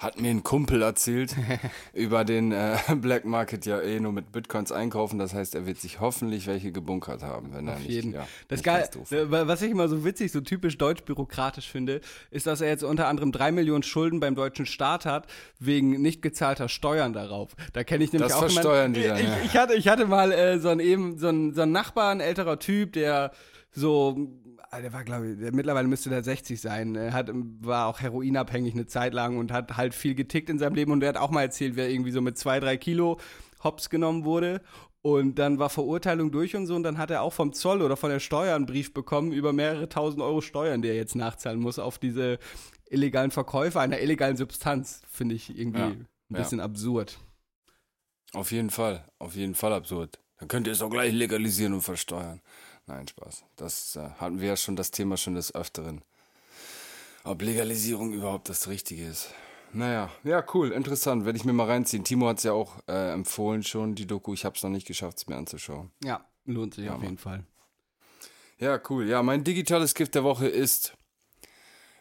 [0.00, 1.36] hat mir ein Kumpel erzählt,
[1.92, 5.18] über den äh, Black Market ja eh nur mit Bitcoins einkaufen.
[5.18, 7.90] Das heißt, er wird sich hoffentlich welche gebunkert haben, wenn er Auf nicht.
[7.90, 8.14] jeden.
[8.14, 12.68] Ja, Das geil, was ich immer so witzig, so typisch deutsch-bürokratisch finde, ist, dass er
[12.68, 15.26] jetzt unter anderem drei Millionen Schulden beim deutschen Staat hat,
[15.58, 17.54] wegen nicht gezahlter Steuern darauf.
[17.74, 19.44] Da kenne ich nämlich Das auch versteuern jemanden- die dann, ich, ja.
[19.44, 22.20] ich, hatte, ich hatte mal äh, so einen eben, so einen, so einen Nachbar, ein
[22.20, 23.32] älterer Typ, der
[23.72, 24.28] so,
[24.70, 28.00] ah, der war, glaube ich, der, mittlerweile müsste der 60 sein, er hat, war auch
[28.00, 31.16] heroinabhängig eine Zeit lang und hat halt viel getickt in seinem Leben und der hat
[31.16, 33.18] auch mal erzählt, wer irgendwie so mit zwei, drei Kilo
[33.62, 34.60] hops genommen wurde.
[35.02, 37.96] Und dann war Verurteilung durch und so, und dann hat er auch vom Zoll oder
[37.96, 41.58] von der Steuer einen Brief bekommen über mehrere tausend Euro Steuern, die er jetzt nachzahlen
[41.58, 42.38] muss auf diese
[42.90, 45.00] illegalen Verkäufe einer illegalen Substanz.
[45.10, 47.18] Finde ich irgendwie Ja, ein bisschen absurd.
[48.34, 50.20] Auf jeden Fall, auf jeden Fall absurd.
[50.38, 52.40] Dann könnt ihr es auch gleich legalisieren und versteuern.
[52.90, 53.44] Nein, Spaß.
[53.54, 56.02] Das äh, hatten wir ja schon das Thema schon des Öfteren.
[57.22, 59.32] Ob Legalisierung überhaupt das Richtige ist.
[59.72, 61.24] Naja, ja, cool, interessant.
[61.24, 62.02] Werde ich mir mal reinziehen.
[62.02, 64.34] Timo hat es ja auch äh, empfohlen schon, die Doku.
[64.34, 65.92] Ich habe es noch nicht geschafft, es mir anzuschauen.
[66.02, 67.44] Ja, lohnt sich Ja, auf jeden Fall.
[68.58, 69.08] Ja, cool.
[69.08, 70.94] Ja, mein digitales Gift der Woche ist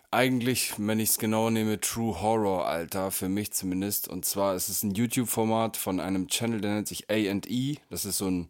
[0.10, 4.08] eigentlich, wenn ich es genau nehme, True Horror, Alter, für mich zumindest.
[4.08, 7.76] Und zwar ist es ein YouTube-Format von einem Channel, der nennt sich A&E.
[7.92, 8.50] Das ist so ein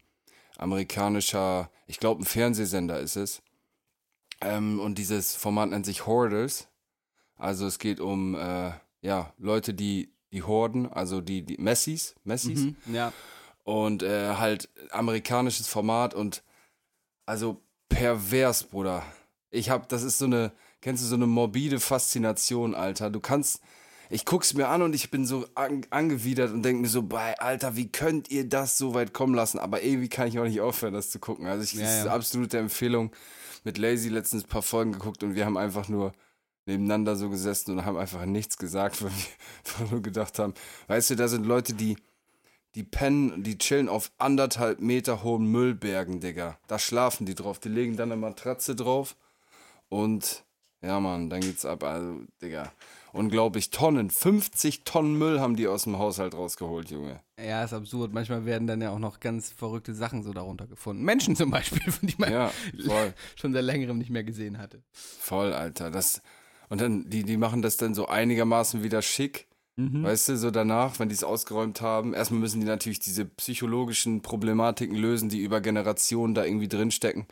[0.60, 3.42] amerikanischer, ich glaube, ein Fernsehsender ist es.
[4.42, 6.68] Ähm, und dieses Format nennt sich Hoarders.
[7.36, 12.60] Also es geht um, äh, ja, Leute, die, die horden, also die, die Messis, Messis
[12.60, 13.14] Mhm, ja.
[13.64, 16.44] und äh, halt amerikanisches Format und
[17.26, 19.04] also pervers, Bruder.
[19.50, 23.10] Ich hab, das ist so eine, kennst du so eine morbide Faszination, Alter.
[23.10, 23.62] Du kannst,
[24.10, 27.40] ich guck's mir an und ich bin so an, angewidert und denk mir so, bei,
[27.40, 29.60] Alter, wie könnt ihr das so weit kommen lassen?
[29.60, 31.46] Aber irgendwie kann ich auch nicht aufhören, das zu gucken.
[31.46, 33.12] Also ich, Ja, das ist eine absolute Empfehlung.
[33.64, 36.14] Mit Lazy letztens ein paar Folgen geguckt und wir haben einfach nur
[36.66, 40.54] nebeneinander so gesessen und haben einfach nichts gesagt, weil wir nur gedacht haben,
[40.88, 41.98] weißt du, da sind Leute, die
[42.76, 46.60] die pennen, die chillen auf anderthalb Meter hohen Müllbergen, Digga.
[46.68, 47.58] Da schlafen die drauf.
[47.60, 49.16] Die legen dann eine Matratze drauf
[49.90, 50.44] und
[50.82, 51.84] ja, Mann, dann geht's ab.
[51.84, 52.72] Also, Digga,
[53.14, 53.70] unglaublich.
[53.70, 57.20] Tonnen, 50 Tonnen Müll haben die aus dem Haushalt rausgeholt, Junge.
[57.40, 58.14] Ja, ist absurd.
[58.14, 61.04] Manchmal werden dann ja auch noch ganz verrückte Sachen so darunter gefunden.
[61.04, 62.52] Menschen zum Beispiel, von die man Ja,
[63.36, 64.82] schon seit längerem nicht mehr gesehen hatte.
[64.94, 65.92] voll, Alter.
[65.92, 66.22] Das,
[66.70, 69.48] und dann, die, die machen das dann so einigermaßen wieder schick.
[69.82, 74.22] Weißt du, so danach, wenn die es ausgeräumt haben, erstmal müssen die natürlich diese psychologischen
[74.22, 77.28] Problematiken lösen, die über Generationen da irgendwie drinstecken.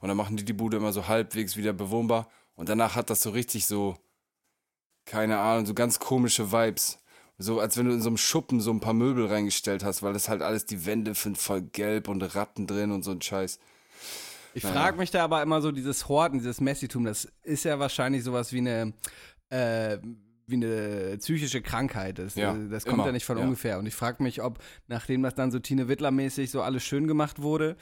[0.00, 2.30] Und dann machen die die Bude immer so halbwegs wieder bewohnbar.
[2.54, 3.98] Und danach hat das so richtig so,
[5.10, 6.98] keine Ahnung, so ganz komische Vibes.
[7.36, 10.12] So als wenn du in so einem Schuppen so ein paar Möbel reingestellt hast, weil
[10.12, 13.58] das halt alles, die Wände sind voll gelb und Ratten drin und so ein Scheiß.
[14.54, 14.76] Ich Naja.
[14.76, 18.52] frage mich da aber immer so, dieses Horten, dieses Messitum, das ist ja wahrscheinlich sowas
[18.52, 18.92] wie eine,
[19.48, 19.98] äh,
[20.46, 22.18] wie eine psychische Krankheit.
[22.18, 23.44] Das, Ja, äh, das kommt immer, ja nicht von ja.
[23.44, 23.78] ungefähr.
[23.78, 27.42] Und ich frage mich, ob, nachdem das dann so Tine Wittler-mäßig so alles schön gemacht
[27.42, 27.76] wurde,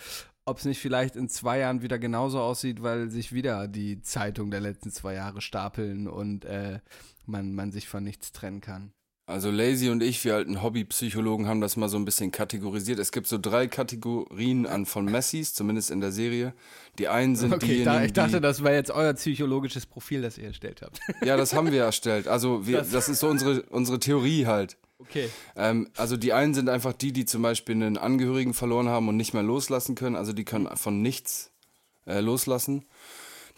[0.46, 4.50] ob es nicht vielleicht in zwei Jahren wieder genauso aussieht, weil sich wieder die Zeitungen
[4.50, 6.80] der letzten zwei Jahre stapeln und äh,
[7.28, 8.92] man, man sich von nichts trennen kann.
[9.26, 12.98] Also Lazy und ich, wir alten Hobbypsychologen, haben das mal so ein bisschen kategorisiert.
[12.98, 16.54] Es gibt so drei Kategorien an von Messis, zumindest in der Serie.
[16.98, 20.22] Die einen sind Okay, ich, diejenigen, da, ich dachte, das war jetzt euer psychologisches Profil,
[20.22, 20.98] das ihr erstellt habt.
[21.22, 22.26] ja, das haben wir erstellt.
[22.26, 24.78] Also wir, Das- das, ist so unsere unsere Theorie halt.
[24.98, 25.28] Okay.
[25.56, 29.18] Ähm, also die einen sind einfach die, die zum Beispiel einen Angehörigen verloren haben und
[29.18, 30.16] nicht mehr loslassen können.
[30.16, 31.52] Also die können von nichts
[32.06, 32.86] äh, loslassen.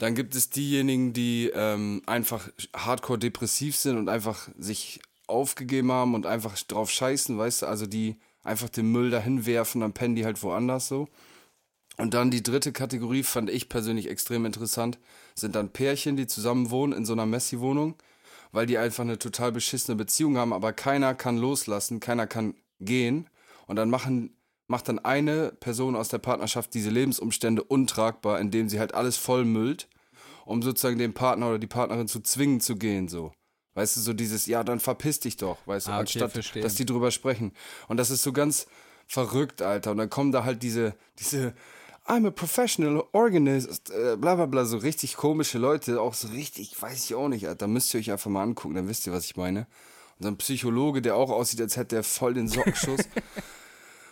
[0.00, 6.14] Dann gibt es diejenigen, die ähm, einfach hardcore depressiv sind und einfach sich aufgegeben haben
[6.14, 10.16] und einfach drauf scheißen, weißt du, also die einfach den Müll dahin werfen, dann pennen
[10.16, 11.06] die halt woanders so.
[11.98, 14.98] Und dann die dritte Kategorie fand ich persönlich extrem interessant,
[15.34, 17.94] sind dann Pärchen, die zusammen wohnen in so einer Messi-Wohnung,
[18.52, 23.28] weil die einfach eine total beschissene Beziehung haben, aber keiner kann loslassen, keiner kann gehen.
[23.66, 24.34] Und dann machen,
[24.70, 29.88] macht dann eine Person aus der Partnerschaft diese Lebensumstände untragbar, indem sie halt alles vollmüllt,
[30.46, 33.32] um sozusagen den Partner oder die Partnerin zu zwingen zu gehen, so.
[33.74, 36.62] Weißt du, so dieses, ja, dann verpiss dich doch, weißt du, Ah, okay, anstatt, verstehe.
[36.62, 37.52] dass die drüber sprechen.
[37.88, 38.66] Und das ist so ganz
[39.06, 39.90] verrückt, Alter.
[39.90, 41.52] Und dann kommen da halt diese, diese,
[42.06, 46.80] I'm a professional organist, äh, bla bla bla, so richtig komische Leute, auch so richtig,
[46.80, 47.66] weiß ich auch nicht, Alter.
[47.66, 49.66] Müsst ihr euch einfach mal angucken, dann wisst ihr, was ich meine.
[50.18, 53.00] Und so ein Psychologe, der auch aussieht, als hätte der voll den Sockenschuss.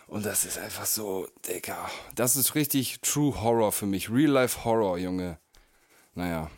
[0.09, 1.89] Und das ist einfach so, Digga.
[2.15, 4.09] Das ist richtig True Horror für mich.
[4.09, 5.37] Real Life Horror, Junge.
[6.15, 6.49] Naja.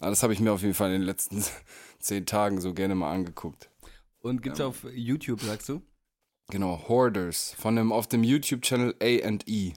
[0.00, 1.42] Aber das habe ich mir auf jeden Fall in den letzten
[1.98, 3.70] zehn Tagen so gerne mal angeguckt.
[4.20, 5.82] Und gibt's auf YouTube, sagst du?
[6.50, 7.54] Genau, Hoarders.
[7.58, 9.72] Von dem, auf dem YouTube-Channel A&E.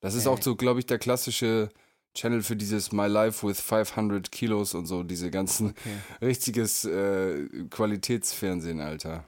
[0.00, 0.28] Das ist Äh.
[0.28, 1.68] auch so, glaube ich, der klassische
[2.14, 5.96] Channel für dieses My Life with 500 Kilos und so, diese ganzen Okay.
[6.20, 9.24] richtiges äh, Qualitätsfernsehen, Alter.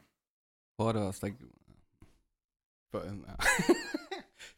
[0.78, 1.28] Hoarders, da.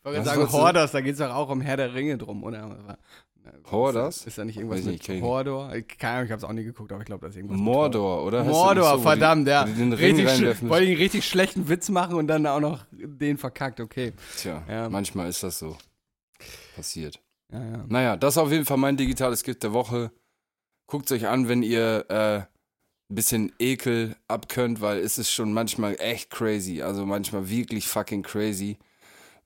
[0.09, 0.53] Ich wollte sagen?
[0.53, 2.97] Hoarders, da geht's doch auch um Herr der Ringe drum, oder?
[3.71, 4.25] Hoarders?
[4.27, 5.75] Ist da nicht irgendwas mit nicht, ich Hordor?
[5.75, 8.25] Ich- Keine Ahnung, ich hab's auch nie geguckt, aber ich glaube, da ist irgendwas Mordor,
[8.25, 8.45] oder?
[8.45, 9.63] mit Mordor, so, verdammt, ja.
[9.63, 10.27] Richtig,
[10.69, 14.13] wollte ich einen richtig schlechten Witz machen und dann auch noch den verkackt, okay.
[14.37, 14.89] Tja, Ja.
[14.89, 15.77] manchmal ist das so
[16.77, 17.21] passiert.
[17.53, 17.85] Ja, ja.
[17.89, 20.11] Naja, das ist auf jeden Fall mein digitales Gift der Woche.
[20.87, 22.43] Guckt euch an, wenn ihr äh,
[23.15, 26.83] bisschen Ekel abkönnt, weil es ist schon manchmal echt crazy.
[26.83, 28.79] Also manchmal wirklich fucking crazy,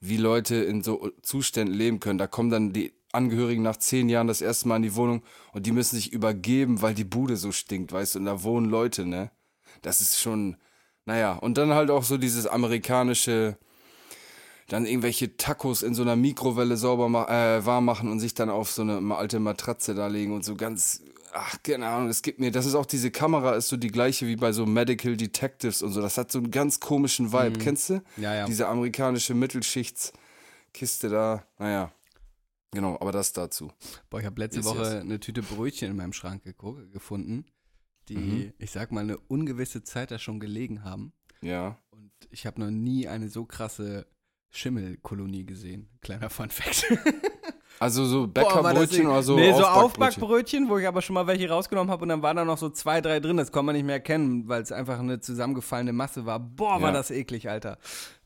[0.01, 2.18] wie Leute in so Zuständen leben können.
[2.18, 5.66] Da kommen dann die Angehörigen nach zehn Jahren das erste Mal in die Wohnung und
[5.66, 9.05] die müssen sich übergeben, weil die Bude so stinkt, weißt du, und da wohnen Leute,
[9.05, 9.31] ne?
[9.83, 10.57] Das ist schon,
[11.07, 13.57] naja, und dann halt auch so dieses amerikanische,
[14.68, 18.70] dann irgendwelche Tacos in so einer Mikrowelle sauber äh, warm machen und sich dann auf
[18.70, 22.51] so eine alte Matratze da legen und so ganz, ach, keine Ahnung, es gibt mir,
[22.51, 25.93] das ist auch diese Kamera, ist so die gleiche wie bei so Medical Detectives und
[25.93, 28.03] so, das hat so einen ganz komischen Vibe, kennst du?
[28.16, 28.47] Ja, ja.
[28.47, 31.93] Diese amerikanische Mittelschichtskiste da, naja,
[32.73, 33.73] genau, aber das dazu.
[34.11, 34.95] Boah, ich habe letzte Yes, Woche yes.
[34.95, 36.43] eine Tüte Brötchen in meinem Schrank
[36.93, 37.45] gefunden,
[38.09, 38.53] die, Mhm.
[38.59, 41.12] ich sag mal, eine ungewisse Zeit da schon gelegen haben.
[41.43, 44.07] Ja, Und ich habe noch nie eine so krasse
[44.51, 45.88] Schimmelkolonie gesehen.
[46.01, 46.85] Kleiner Fun Fact.
[47.79, 50.69] also so war Bäckerbrötchen oder so Nee, so Aufbackbrötchen.
[50.69, 53.01] Wo ich aber schon mal welche rausgenommen habe und dann waren da noch so zwei,
[53.01, 53.37] drei drin.
[53.37, 56.41] Das kann man nicht mehr erkennen, weil es einfach eine zusammengefallene Masse war.
[56.41, 56.93] Boah, war Ja.
[56.93, 57.79] das eklig, Alter.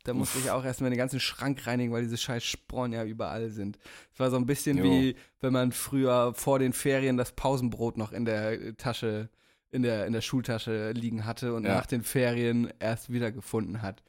[0.04, 3.48] Da musste ich auch erstmal den ganzen Schrank reinigen, weil diese scheiß Sporen ja überall
[3.50, 3.78] sind.
[4.12, 4.84] Es war so ein bisschen Jo.
[4.84, 9.30] wie, wenn man früher vor den Ferien das Pausenbrot noch in der Tasche,
[9.70, 11.74] in der, in der Schultasche liegen hatte und Ja.
[11.76, 14.02] nach den Ferien erst wiedergefunden hat.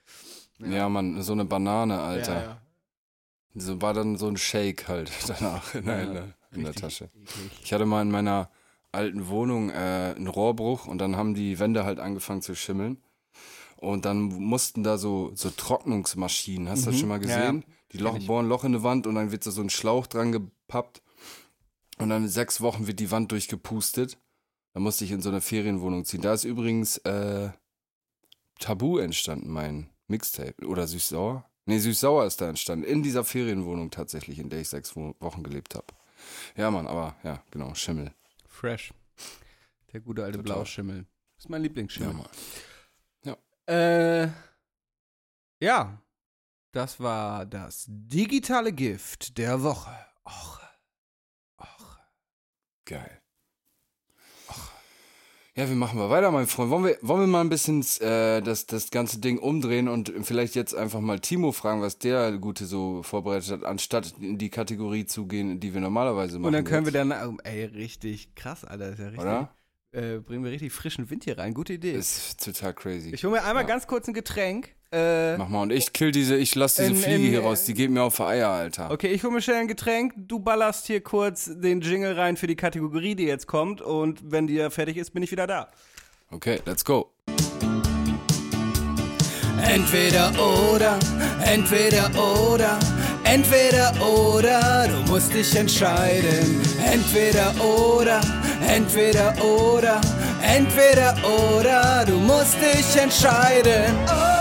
[0.59, 2.33] Ja, Mann, so eine Banane, Alter.
[2.33, 2.57] Ja, ja.
[3.55, 6.73] So war dann so ein Shake halt danach in, der- Ja, in, der, in der
[6.73, 7.05] Tasche.
[7.15, 7.51] eklig.
[7.63, 8.49] Ich hatte mal in meiner
[8.91, 13.01] alten Wohnung äh, einen Rohrbruch und dann haben die Wände halt angefangen zu schimmeln.
[13.77, 16.99] Und dann mussten da so, so Trocknungsmaschinen, hast du das Mhm.
[16.99, 17.51] schon mal Ja, ja.
[17.51, 17.65] gesehen?
[17.91, 20.31] Die Loch, bohren Loch in die Wand und dann wird da so ein Schlauch dran
[20.31, 21.01] gepappt.
[21.97, 24.17] Und dann in sechs Wochen wird die Wand durchgepustet.
[24.73, 26.21] Da musste ich in so eine Ferienwohnung ziehen.
[26.21, 27.49] Da ist übrigens äh,
[28.59, 30.65] Tabu entstanden, mein Mixtape.
[30.65, 31.45] Oder Süß-Sauer?
[31.65, 32.85] Nee, Süß-Sauer ist da entstanden.
[32.85, 35.87] In dieser Ferienwohnung tatsächlich, in der ich sechs Wo Wochen gelebt habe.
[36.55, 38.13] Ja, Mann, aber ja, genau, Schimmel.
[38.47, 38.93] Fresh.
[39.91, 40.55] Der gute alte Total.
[40.57, 41.05] Blauschimmel.
[41.35, 42.11] Das ist mein Lieblingsschimmel.
[42.11, 42.29] Ja, Mann.
[43.67, 44.29] Äh,
[45.59, 45.99] ja,
[46.71, 49.95] das war das digitale Gift der Woche.
[50.23, 50.59] Och,
[51.57, 51.99] och.
[52.85, 53.21] Geil.
[55.57, 56.69] Ja, wie machen wir weiter, mein Freund?
[56.69, 60.53] Wollen wir, wollen wir mal ein bisschen äh, das, das ganze Ding umdrehen und vielleicht
[60.53, 65.05] jetzt einfach mal Timo fragen, was der Gute so vorbereitet hat, anstatt in die Kategorie
[65.05, 66.47] zu gehen, die wir normalerweise machen.
[66.47, 67.09] Und dann können wir jetzt.
[67.09, 69.21] dann, ey, richtig krass, Alter, ist ja richtig.
[69.21, 69.49] Oder?
[69.93, 71.53] Äh, bringen wir richtig frischen Wind hier rein.
[71.53, 71.93] Gute Idee.
[71.93, 73.11] Ist total crazy.
[73.13, 73.69] ich hole mir einmal Ja.
[73.69, 74.75] ganz kurz ein Getränk.
[74.97, 77.65] Äh, Mach mal, und ich kill diese, ich lass diese In- Fliege in- hier raus,
[77.65, 78.91] die geht mir auf die Eier, Alter.
[78.91, 80.13] okay, ich hole mir schnell ein Getränk.
[80.15, 83.81] Du ballerst hier kurz den Jingle rein für die Kategorie, die jetzt kommt.
[83.81, 85.67] Und wenn die fertig ist, bin ich wieder da.
[86.31, 87.11] Okay, let's go.
[89.67, 90.31] Entweder
[90.71, 90.97] oder,
[91.43, 92.09] entweder
[92.49, 92.79] oder,
[93.23, 96.61] entweder oder, du musst dich entscheiden.
[96.85, 98.21] Entweder oder,
[98.67, 99.99] entweder oder,
[100.41, 101.15] entweder
[101.57, 103.93] oder, du musst dich entscheiden.
[104.07, 104.34] Oh,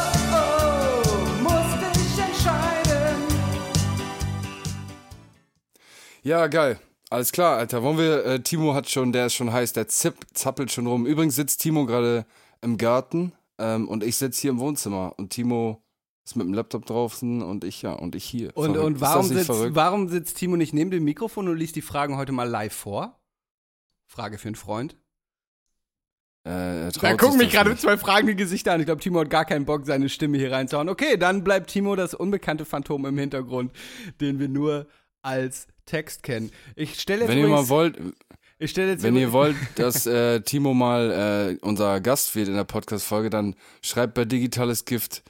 [6.24, 6.80] Ja, geil.
[7.10, 7.82] Alles klar, Alter.
[7.82, 11.06] Wollen wir, äh, Timo hat schon, der ist schon heiß, der zipp, zappelt schon rum.
[11.06, 12.24] Übrigens sitzt Timo gerade
[12.62, 15.82] im Garten ähm, und ich sitze hier im Wohnzimmer und Timo
[16.24, 18.56] ist mit dem Laptop draußen und ich ja und ich hier.
[18.56, 18.84] Und, Verrückt.
[18.84, 19.74] und warum, sitzt, verrückt?
[19.76, 23.20] warum sitzt Timo nicht neben dem Mikrofon und liest die Fragen heute mal live vor?
[24.06, 24.96] Frage für einen Freund.
[26.46, 28.80] Äh, er Da gucken mich gerade zwei fragende Gesichter an.
[28.80, 30.88] Ich glaube, Timo hat gar keinen Bock, seine Stimme hier reinzuhauen.
[30.88, 33.72] Okay, dann bleibt Timo das unbekannte Phantom im Hintergrund,
[34.22, 34.86] den wir nur
[35.20, 36.50] als Text kennen.
[36.76, 37.98] Ich stelle jetzt Wenn ihr übrigens, mal wollt,
[38.58, 42.54] ich stelle jetzt wenn ihr wollt, dass äh, Timo mal äh, unser Gast wird in
[42.54, 45.22] der Podcast-Folge, dann schreibt bei Digitales Gift,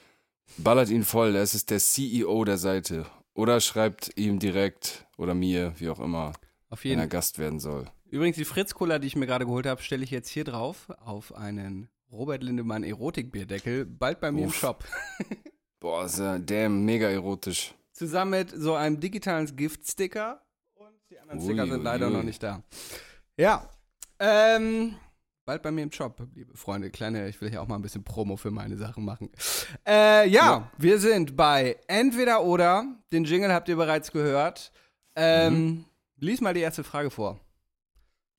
[0.57, 1.35] ballert ihn voll.
[1.35, 3.05] Er ist der CEO der Seite.
[3.33, 6.33] Oder schreibt ihm direkt oder mir, wie auch immer,
[6.69, 7.85] auf wenn jeden er Gast werden soll.
[8.09, 11.35] Übrigens, die Fritz-Cola, die ich mir gerade geholt habe, stelle ich jetzt hier drauf auf
[11.35, 14.55] einen Robert Lindemann Erotikbierdeckel, bald bei mir im Uff.
[14.57, 14.85] Shop.
[15.81, 17.73] Boah, ist ja damn mega erotisch.
[17.91, 20.41] Zusammen mit so einem digitalen Gift-Sticker
[21.29, 22.13] anderen Ui, Sticker sind ui, leider ui.
[22.13, 22.61] noch nicht da.
[23.37, 23.69] Ja,
[24.19, 24.95] ähm,
[25.45, 26.89] bald bei mir im Shop, liebe Freunde.
[26.89, 29.29] Kleine, ich will hier auch mal ein bisschen Promo für meine Sachen machen.
[29.85, 30.71] Äh, ja, Ja.
[30.77, 32.85] wir sind bei Entweder oder.
[33.11, 34.71] Den Jingle habt ihr bereits gehört.
[35.15, 35.85] Ähm, Mhm.
[36.17, 37.39] lies mal die erste Frage vor.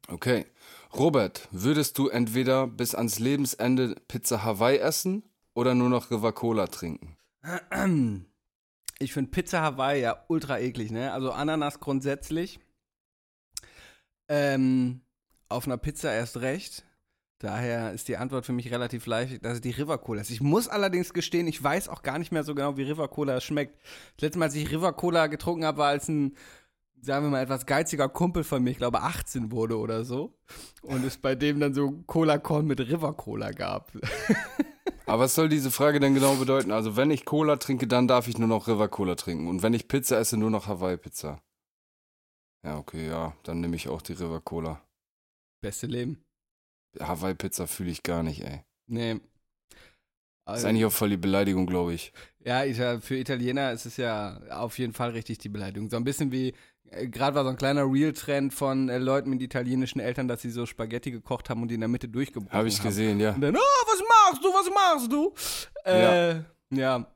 [0.09, 0.47] Okay.
[0.95, 5.23] Robert, würdest du entweder bis ans Lebensende Pizza Hawaii essen
[5.53, 7.17] oder nur noch River Cola trinken?
[8.99, 11.13] Ich finde Pizza Hawaii ja ultra eklig, ne?
[11.13, 12.61] Also Ananas grundsätzlich.
[14.29, 15.01] Ähm,
[15.49, 16.85] auf einer Pizza erst recht.
[17.39, 20.31] Daher ist die Antwort für mich relativ leicht, dass es die River Cola ist.
[20.31, 23.41] Ich muss allerdings gestehen, ich weiß auch gar nicht mehr so genau, wie River Cola
[23.41, 23.79] schmeckt.
[24.17, 26.35] Das letzte Mal, als ich River Cola getrunken habe, war als ein,
[27.03, 30.39] sagen wir mal, etwas geiziger Kumpel von mir, ich glaube 18 wurde oder so.
[30.81, 33.93] Und es bei dem dann so Cola Corn mit River Cola gab.
[35.07, 36.73] Aber was soll diese Frage denn genau bedeuten?
[36.73, 39.47] Also, wenn ich Cola trinke, dann darf ich nur noch River Cola trinken.
[39.47, 41.41] Und wenn ich Pizza esse, nur noch Hawaii Pizza.
[42.67, 43.33] Ja, okay, ja.
[43.45, 44.83] Dann nehme ich auch die River Cola.
[45.63, 46.23] Beste Leben.
[46.99, 48.63] Hawaii Pizza fühle ich gar nicht, ey.
[48.89, 49.21] Nee.
[50.49, 52.13] Ist eigentlich auch voll die Beleidigung, glaube ich.
[52.45, 55.91] Ja, Ita- für Italiener ist es ja auf jeden Fall richtig die Beleidigung.
[55.91, 56.55] So ein bisschen wie,
[56.91, 60.51] äh, gerade war so ein kleiner Real-Trend von äh, Leuten mit italienischen Eltern, dass sie
[60.51, 62.87] so Spaghetti gekocht haben und die in der Mitte durchgebrochen Habe ich haben.
[62.87, 63.33] gesehen, ja.
[63.35, 65.35] Und dann, oh, was machst du, was machst du?
[65.85, 66.43] Äh,
[66.77, 67.13] ja.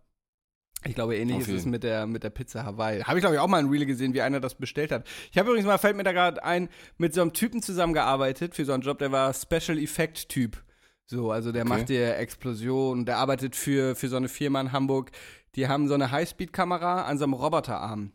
[0.87, 3.03] Ich glaube, ähnlich ist es mit der, mit der Pizza Hawaii.
[3.03, 5.07] Habe ich, glaube ich, auch mal ein Reel gesehen, wie einer das bestellt hat.
[5.31, 8.65] Ich habe übrigens mal, fällt mir da gerade ein, mit so einem Typen zusammengearbeitet für
[8.65, 10.63] so einen Job, der war Special Effect Typ.
[11.05, 11.69] So, also der Okay.
[11.69, 15.11] macht dir Explosionen, der arbeitet für, für so eine Firma in Hamburg.
[15.57, 18.13] Die haben so eine Highspeed-Kamera an so einem Roboterarm.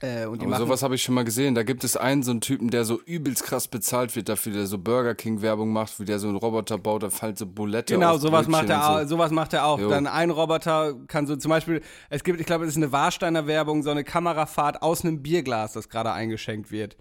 [0.00, 1.54] Äh, und Aber sowas habe ich schon mal gesehen.
[1.54, 4.66] Da gibt es einen, so einen Typen, der so übelst krass bezahlt wird dafür, der
[4.66, 7.94] so Burger King Werbung macht, wie der so einen Roboter baut, da fällt so Bulette
[7.94, 9.78] Genau, sowas macht, Brötchen er und auch, sowas macht er auch.
[9.78, 9.88] Jo.
[9.88, 11.80] Dann ein Roboter kann so zum Beispiel,
[12.10, 15.74] es gibt, ich glaube, es ist eine Warsteiner Werbung, so eine Kamerafahrt aus einem Bierglas,
[15.74, 16.96] das gerade eingeschenkt wird.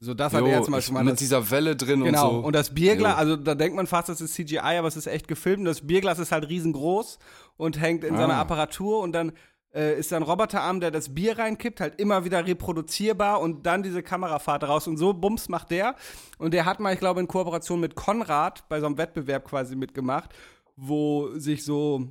[0.00, 0.38] So, das So.
[0.38, 1.04] hat Jo, er zum Beispiel mal.
[1.04, 2.46] mit Das, dieser Welle drin genau, und so.
[2.48, 3.18] und das Bierglas, Jo.
[3.18, 5.66] also da denkt man fast, das ist CGI, aber es ist echt gefilmt.
[5.68, 7.18] Das Bierglas ist halt riesengroß
[7.56, 8.40] und hängt in so einer Ah.
[8.40, 9.32] Apparatur und dann
[9.74, 13.82] äh, ist da ein Roboterarm, der das Bier reinkippt, halt immer wieder reproduzierbar und dann
[13.82, 14.86] diese Kamerafahrt raus.
[14.86, 15.96] Und so Bums macht der.
[16.38, 19.76] Und der hat mal, ich glaube, in Kooperation mit Konrad bei so einem Wettbewerb quasi
[19.76, 20.30] mitgemacht,
[20.76, 22.08] wo sich so,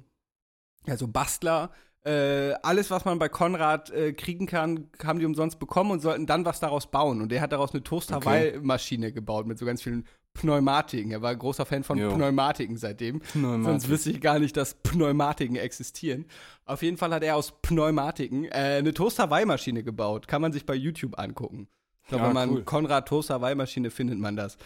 [0.85, 1.71] ja, so Bastler
[2.05, 6.25] äh, alles, was man bei Konrad äh, kriegen kann, haben die umsonst bekommen und sollten
[6.25, 7.21] dann was daraus bauen.
[7.21, 11.11] Und der hat daraus eine Toast-Hawaii-Maschine gebaut mit so ganz vielen Pneumatiken.
[11.11, 12.13] Er war ein großer Fan von Jo.
[12.13, 13.19] Pneumatiken seitdem.
[13.19, 13.65] Pneumatik.
[13.65, 16.25] Sonst wüsste ich gar nicht, dass Pneumatiken existieren.
[16.65, 20.27] Auf jeden Fall hat er aus Pneumatiken äh, eine Toast-Hawaii-Maschine gebaut.
[20.27, 21.67] Kann man sich bei YouTube angucken.
[22.01, 22.63] Ich glaube, Ja, wenn man cool.
[22.63, 24.57] Konrad Toast-Hawaii-Maschine findet man das.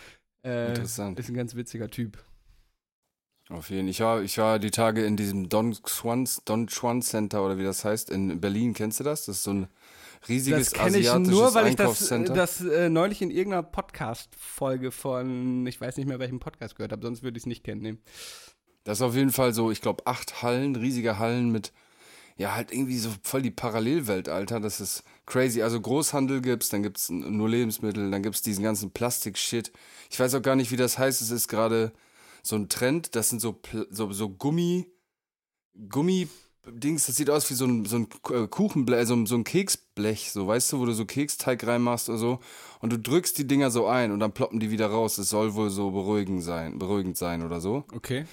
[0.44, 1.20] Äh, Interessant.
[1.20, 2.18] Ist ein ganz witziger Typ.
[3.50, 3.90] Auf jeden Fall.
[3.90, 7.64] Ich war, ich war die Tage in diesem Don Juan, Don Juan Center oder wie
[7.64, 8.74] das heißt, in Berlin.
[8.74, 9.26] Kennst du das?
[9.26, 9.68] Das ist so ein
[10.28, 14.92] riesiges Das kenne ich asiatisches nur, weil ich das, das äh, neulich in irgendeiner Podcast-Folge
[14.92, 18.02] von, ich weiß nicht mehr, welchem Podcast gehört habe, sonst würde ich es nicht kennen.
[18.84, 21.72] Das ist auf jeden Fall so, ich glaube, acht Hallen, riesige Hallen mit,
[22.38, 24.60] ja, halt irgendwie so voll die Parallelwelt, Alter.
[24.60, 25.62] Das ist crazy.
[25.62, 29.72] Also Großhandel gibt's, dann gibt's nur Lebensmittel, dann gibt's diesen ganzen Plastik-Shit.
[30.10, 31.22] Ich weiß auch gar nicht, wie das heißt.
[31.22, 31.92] Es ist gerade
[32.48, 33.16] so ein Trend.
[33.16, 34.88] Das sind so, so, so Gummi,
[35.90, 37.06] Gummi-Dings.
[37.06, 40.32] Das sieht aus wie so ein, so ein äh, Kuchenblech, so, ein- so ein Keksblech,
[40.32, 42.40] so, weißt du, wo du so Keksteig reinmachst oder so.
[42.80, 45.18] Und du drückst die Dinger so ein und dann ploppen die wieder raus.
[45.18, 47.84] Es soll wohl so beruhigend sein, beruhigend sein oder so.
[47.94, 48.26] Okay.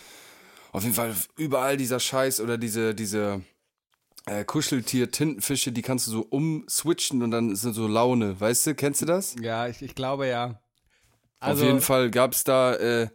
[0.72, 3.42] Auf jeden Fall überall dieser Scheiß oder diese, diese
[4.26, 8.40] äh, Kuscheltier-Tintenfische, die kannst du so umswitchen und dann ist so Laune.
[8.40, 9.36] Weißt du, kennst du das?
[9.40, 10.60] Ja, ich, ich glaube ja.
[11.38, 13.08] Also, Auf jeden Fall gab es da äh,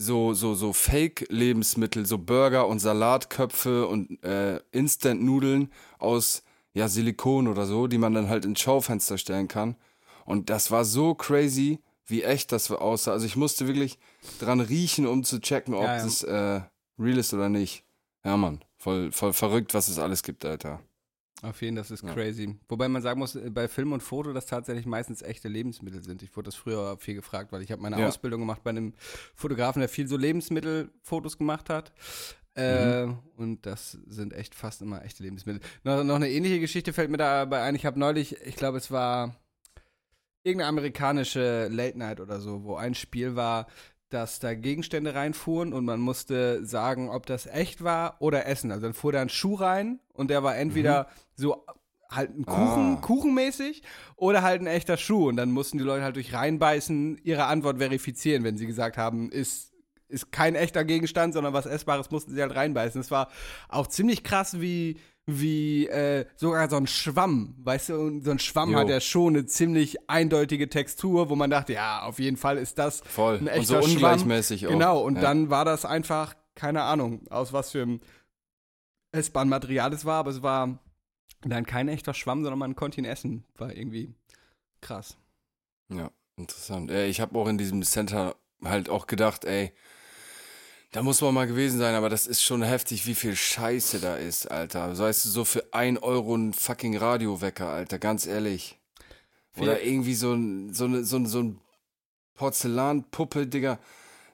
[0.00, 7.66] so, so, so Fake-Lebensmittel, so Burger und Salatköpfe und äh, Instant-Nudeln aus ja, Silikon oder
[7.66, 9.76] so, die man dann halt ins Schaufenster stellen kann.
[10.24, 13.12] Und das war so crazy, wie echt das aussah.
[13.12, 13.98] Also ich musste wirklich
[14.38, 16.02] dran riechen, um zu checken, ob Ja, ja.
[16.04, 16.60] das äh,
[16.98, 17.84] real ist oder nicht.
[18.24, 20.80] Ja, Mann, voll, voll verrückt, was es alles gibt, Alter.
[21.42, 22.12] Auf jeden Fall, das ist Ja.
[22.12, 22.56] crazy.
[22.68, 26.22] Wobei man sagen muss, äh, bei Film und Foto, dass tatsächlich meistens echte Lebensmittel sind.
[26.22, 28.08] Ich wurde das früher viel gefragt, weil ich habe meine Ja.
[28.08, 28.94] Ausbildung gemacht bei einem
[29.34, 31.92] Fotografen, der viel so Lebensmittelfotos gemacht hat.
[32.56, 33.18] Äh, Mhm.
[33.36, 35.62] Und das sind echt fast immer echte Lebensmittel.
[35.84, 37.74] Noch, noch eine ähnliche Geschichte fällt mir dabei ein.
[37.76, 39.36] Ich habe neulich, ich glaube, es war
[40.42, 43.66] irgendeine amerikanische Late Night oder so, wo ein Spiel war,
[44.10, 48.70] dass da Gegenstände reinfuhren und man musste sagen, ob das echt war oder Essen.
[48.70, 51.64] Also dann fuhr da ein Schuh rein und der war entweder so
[52.10, 53.00] halt ein Kuchen, Ah.
[53.00, 53.82] kuchenmäßig
[54.16, 55.28] oder halt ein echter Schuh.
[55.28, 59.30] Und dann mussten die Leute halt durch reinbeißen ihre Antwort verifizieren, wenn sie gesagt haben,
[59.30, 59.69] ist,
[60.10, 63.00] ist kein echter Gegenstand, sondern was Essbares, mussten sie halt reinbeißen.
[63.00, 63.28] Es war
[63.68, 68.38] auch ziemlich krass, wie, wie äh, sogar so ein Schwamm, weißt du, und so ein
[68.38, 68.78] Schwamm Jo.
[68.78, 72.78] hat ja schon eine ziemlich eindeutige Textur, wo man dachte, ja, auf jeden Fall ist
[72.78, 73.36] das Voll.
[73.36, 73.90] ein Und echter so Schwamm.
[73.92, 74.70] ungleichmäßig auch.
[74.70, 75.20] Genau, und ja.
[75.22, 78.00] dann war das einfach, keine Ahnung, aus was für einem
[79.12, 80.78] S-Bahn-Material es war, aber es war
[81.42, 83.44] dann kein echter Schwamm, sondern man konnte ihn essen.
[83.56, 84.14] War irgendwie
[84.80, 85.16] krass.
[85.88, 86.90] Ja, interessant.
[86.90, 89.72] Äh, ich habe auch in diesem Center halt auch gedacht, ey,
[90.92, 94.16] da muss man mal gewesen sein, aber das ist schon heftig, wie viel Scheiße da
[94.16, 94.94] ist, Alter.
[94.94, 98.78] So weißt du, so für ein Euro ein fucking Radiowecker, Alter, ganz ehrlich.
[99.56, 101.60] Oder irgendwie so ein, so eine, so ein, so ein
[102.34, 103.78] Porzellanpuppe, Digga.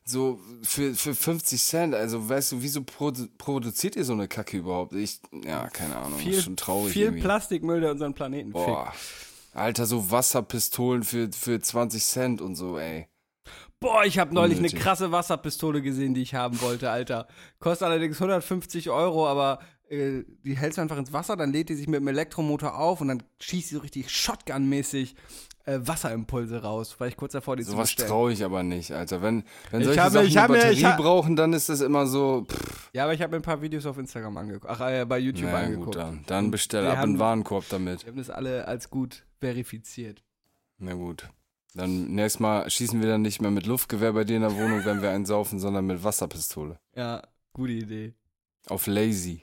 [0.09, 4.59] So für, für 50 Cent, also weißt du, wieso produ produziert ihr so eine Kacke
[4.59, 4.93] überhaupt?
[4.93, 7.23] Ich, ja, keine Ahnung, Viel, ist schon traurig viel irgendwie.
[7.23, 8.93] Plastikmüll, der unseren Planeten Boah.
[8.93, 9.57] fickt.
[9.57, 13.09] Alter, so Wasserpistolen für, für 20 Cent und so, ey.
[13.81, 14.77] Boah, ich habe neulich Unnötig.
[14.77, 17.29] eine krasse Wasserpistole gesehen, die ich haben wollte, Alter.
[17.59, 19.59] Kostet allerdings 150 Euro, aber
[19.91, 23.01] äh, die hältst du einfach ins Wasser, dann lädt die sich mit dem Elektromotor auf
[23.03, 25.15] und dann schießt sie so richtig Shotgun-mäßig
[25.67, 26.99] äh, Wasserimpulse raus.
[26.99, 28.09] War ich kurz davor, die zu Sowas bestellen.
[28.09, 29.21] traue ich aber nicht, Alter.
[29.21, 32.89] Wenn, wenn solche hab Sachen hab Batterie hab- brauchen, dann ist das immer so, pff,
[32.95, 34.67] Ja, aber ich habe mir ein paar Videos auf Instagram angeguckt.
[34.69, 35.87] Ach, äh, bei YouTube naja, angeguckt.
[35.89, 38.05] gut, dann, dann bestell ab haben- einen Warenkorb damit.
[38.05, 40.23] Wir haben das alle als gut verifiziert.
[40.79, 41.29] Na gut.
[41.77, 44.85] Dann nächstes Mal schießen wir dann nicht mehr mit Luftgewehr bei dir in der Wohnung,
[44.85, 46.79] wenn wir einen saufen, sondern mit Wasserpistole.
[46.95, 48.15] Ja, gute Idee.
[48.69, 49.43] Auf lazy.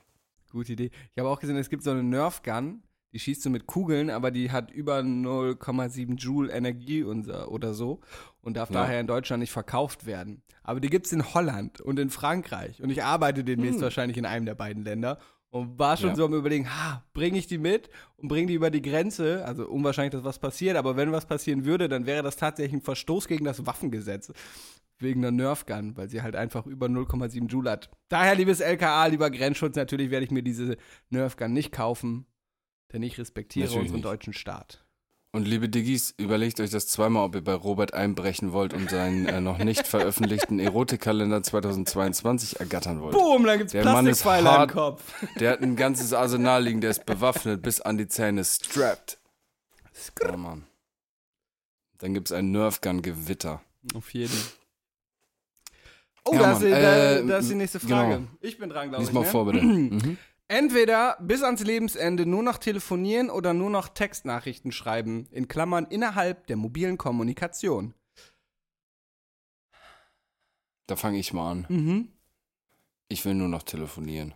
[0.51, 0.91] Gute Idee.
[1.13, 4.09] Ich habe auch gesehen, es gibt so eine Nerf Gun, die schießt so mit Kugeln,
[4.09, 8.01] aber die hat über 0,7 Joule Energie oder so
[8.41, 8.81] und darf Ja.
[8.81, 10.41] daher in Deutschland nicht verkauft werden.
[10.63, 12.81] Aber die gibt es in Holland und in Frankreich.
[12.81, 15.19] Und ich arbeite demnächst wahrscheinlich in einem der beiden Länder.
[15.53, 16.15] Und war schon Ja.
[16.15, 17.87] so am überlegen, ha, bringe ich die mit
[18.17, 19.45] und bringe die über die Grenze?
[19.45, 22.81] Also unwahrscheinlich, dass was passiert, aber wenn was passieren würde, dann wäre das tatsächlich ein
[22.81, 24.33] Verstoß gegen das Waffengesetz.
[24.97, 27.91] Wegen einer Nerf Gun, weil sie halt einfach über 0,7 Joule hat.
[28.09, 30.75] Daher, liebes LKA, lieber Grenzschutz, natürlich werde ich mir diese
[31.09, 32.25] Nerf Gun nicht kaufen,
[32.91, 34.05] denn ich respektiere Natürlich unseren nicht.
[34.05, 34.85] deutschen Staat.
[35.35, 39.25] Und liebe Diggis, überlegt euch das zweimal, ob ihr bei Robert einbrechen wollt und seinen
[39.25, 43.13] äh, noch nicht veröffentlichten Erotikkalender 2022 ergattern wollt.
[43.15, 44.71] Boom, dann gibt's Der Mann ist Plastikpfeiler im hart.
[44.71, 45.01] Kopf.
[45.39, 49.17] Der hat ein ganzes Arsenal liegen, der ist bewaffnet bis an die Zähne, strapped.
[50.21, 50.65] Ja, Mann.
[51.97, 53.59] Dann gibt's ein Nerfgun-Gewitter.
[53.95, 54.37] Auf jeden.
[56.25, 58.15] Oh, Ja, da, ist, die- da, Äh, da ist die nächste Frage.
[58.17, 58.27] genau.
[58.39, 59.09] Ich bin dran, glaube ich.
[59.09, 59.25] Lies mal ne?
[59.31, 59.65] vor, bitte.
[59.65, 60.17] Mhm.
[60.53, 66.45] Entweder bis ans Lebensende nur noch telefonieren oder nur noch Textnachrichten schreiben, in Klammern innerhalb
[66.45, 67.95] der mobilen Kommunikation.
[70.85, 71.65] Da fange ich mal an.
[71.69, 72.09] Mhm.
[73.07, 74.35] Ich will nur noch telefonieren.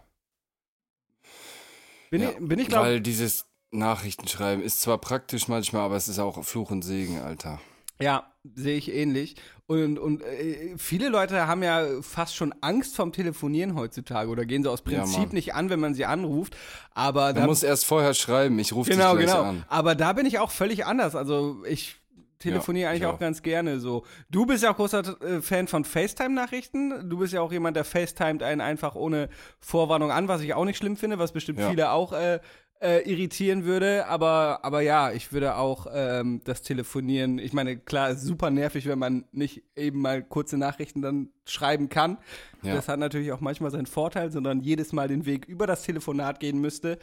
[2.09, 6.07] Bin Ja, ich, bin ich glaube Weil dieses Nachrichtenschreiben ist zwar praktisch manchmal, aber es
[6.07, 7.61] ist auch Fluch und Segen, Alter.
[7.99, 9.35] Ja, sehe ich ähnlich.
[9.65, 14.63] Und, und äh, viele Leute haben ja fast schon Angst vom Telefonieren heutzutage oder gehen
[14.63, 15.29] so aus Ja, Prinzip Mann.
[15.33, 16.55] nicht an, wenn man sie anruft.
[16.93, 19.49] Aber Man muss erst vorher schreiben, ich rufe genau, dich gleich genau.
[19.49, 19.65] an.
[19.67, 21.15] Aber da bin ich auch völlig anders.
[21.15, 21.97] Also ich
[22.39, 23.13] telefoniere Ja, eigentlich ich auch.
[23.15, 23.19] auch.
[23.19, 24.05] ganz gerne so.
[24.29, 27.09] Du bist ja auch großer äh, Fan von FaceTime-Nachrichten.
[27.09, 29.29] Du bist ja auch jemand, der FaceTimet einen einfach ohne
[29.59, 31.69] Vorwarnung an, was ich auch nicht schlimm finde, was bestimmt Ja.
[31.69, 32.39] viele auch äh,
[32.81, 34.07] äh, irritieren würde.
[34.07, 38.85] Aber, aber ja, ich würde auch ähm, das Telefonieren, ich meine, klar, ist super nervig,
[38.87, 42.17] wenn man nicht eben mal kurze Nachrichten dann schreiben kann.
[42.61, 42.75] Ja.
[42.75, 46.39] Das hat natürlich auch manchmal seinen Vorteil, sondern jedes Mal den Weg über das Telefonat
[46.39, 46.99] gehen müsste.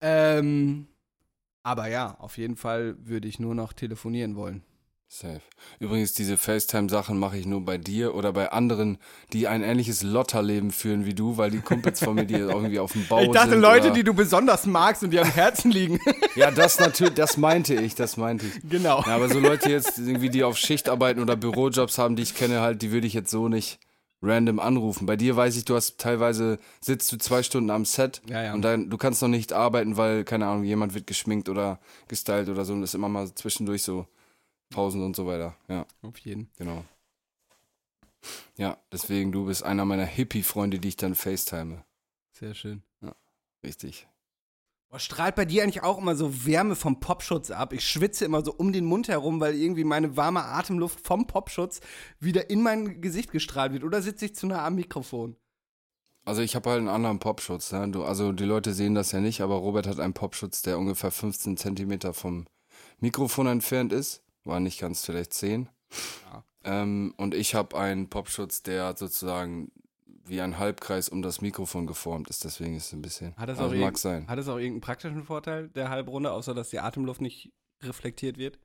[0.00, 0.88] Ähm,
[1.62, 4.62] aber ja, auf jeden Fall würde ich nur noch telefonieren wollen.
[5.14, 5.42] Safe.
[5.78, 8.96] Übrigens, diese FaceTime-Sachen mache ich nur bei dir oder bei anderen,
[9.34, 12.92] die ein ähnliches Lotterleben führen wie du, weil die Kumpels von mir, die irgendwie auf
[12.92, 13.60] dem Bau ich dachte, sind.
[13.60, 16.00] Leute, die du besonders magst und die am Herzen liegen.
[16.34, 18.66] Ja, das natürlich, das meinte ich, das meinte ich.
[18.66, 19.02] genau.
[19.06, 22.34] Ja, aber so Leute jetzt irgendwie, die auf Schicht arbeiten oder Bürojobs haben, die ich
[22.34, 23.80] kenne halt, die würde ich jetzt so nicht
[24.22, 25.04] random anrufen.
[25.04, 28.54] Bei dir weiß ich, du hast teilweise, sitzt du zwei Stunden am Set Ja, ja.
[28.54, 32.48] und dann, du kannst noch nicht arbeiten, weil, keine Ahnung, jemand wird geschminkt oder gestylt
[32.48, 34.06] oder so und das ist immer mal zwischendurch so
[34.72, 35.56] Pausen und so weiter.
[35.68, 36.50] Ja, Auf jeden.
[36.56, 36.84] genau.
[38.56, 41.84] Ja, deswegen, du bist einer meiner Hippie-Freunde, die ich dann FaceTime.
[42.32, 42.82] Sehr schön.
[43.64, 44.08] Richtig.
[44.88, 47.72] Boah, strahlt bei dir eigentlich auch immer so Wärme vom Popschutz ab?
[47.72, 51.80] Ich schwitze immer so um den Mund herum, weil irgendwie meine warme Atemluft vom Popschutz
[52.20, 53.84] wieder in mein Gesicht gestrahlt wird.
[53.84, 55.36] Oder sitze ich zu nah am Mikrofon?
[56.24, 57.72] Also ich habe halt einen anderen Popschutz.
[57.72, 57.88] Ne?
[57.90, 61.10] Du, also die Leute sehen das ja nicht, aber Robert hat einen Popschutz, der ungefähr
[61.10, 62.46] 15 Zentimeter vom
[63.00, 64.21] Mikrofon entfernt ist.
[64.44, 65.68] War nicht ganz vielleicht 10.
[66.26, 66.44] Ja.
[66.64, 69.70] Ähm, und ich habe einen Popschutz, der sozusagen
[70.24, 72.44] wie ein Halbkreis um das Mikrofon geformt ist.
[72.44, 73.34] Deswegen ist es ein bisschen.
[73.36, 74.28] Hat das, also auch, mag sein.
[74.28, 78.58] hat das auch irgendeinen praktischen Vorteil, der Halbrunde, außer dass die Atemluft nicht reflektiert wird?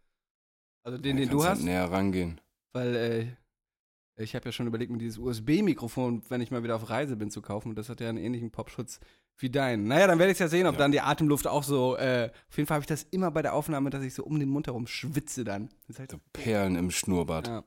[0.83, 1.57] Also den, Ja, den du kannst hast?
[1.59, 2.39] Halt näher rangehen.
[2.73, 6.89] Weil äh, ich habe ja schon überlegt, mir dieses USB-Mikrofon, wenn ich mal wieder auf
[6.89, 7.69] Reise bin, zu kaufen.
[7.69, 8.99] Und das hat ja einen ähnlichen Popschutz
[9.39, 9.85] wie dein.
[9.87, 10.79] Naja, dann werde ich ja sehen, ob Ja.
[10.79, 11.95] dann die Atemluft auch so.
[11.97, 14.39] Äh, auf jeden Fall habe ich das immer bei der Aufnahme, dass ich so um
[14.39, 15.69] den Mund herum schwitze dann.
[15.87, 17.47] Das ist halt so, Perlen im Schnurrbart.
[17.47, 17.63] ja.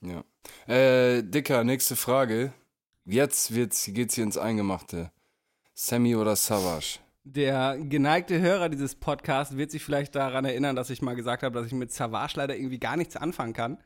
[0.00, 0.24] Ja.
[0.72, 2.52] Äh, Dicker, nächste Frage.
[3.04, 5.10] Jetzt wird's, geht's hier ins Eingemachte.
[5.74, 7.00] Sammy oder Savage?
[7.24, 11.58] Der geneigte Hörer dieses Podcasts wird sich vielleicht daran erinnern, dass ich mal gesagt habe,
[11.58, 13.78] dass ich mit Savage leider irgendwie gar nichts anfangen kann.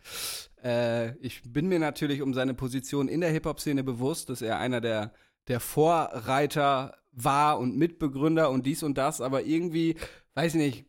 [0.63, 4.81] Äh, ich bin mir natürlich um seine Position in der Hip-Hop-Szene bewusst, dass er einer
[4.81, 5.13] der,
[5.49, 9.97] der Vorreiter war und Mitbegründer und dies und das, aber irgendwie,
[10.35, 10.87] weiß ich nicht,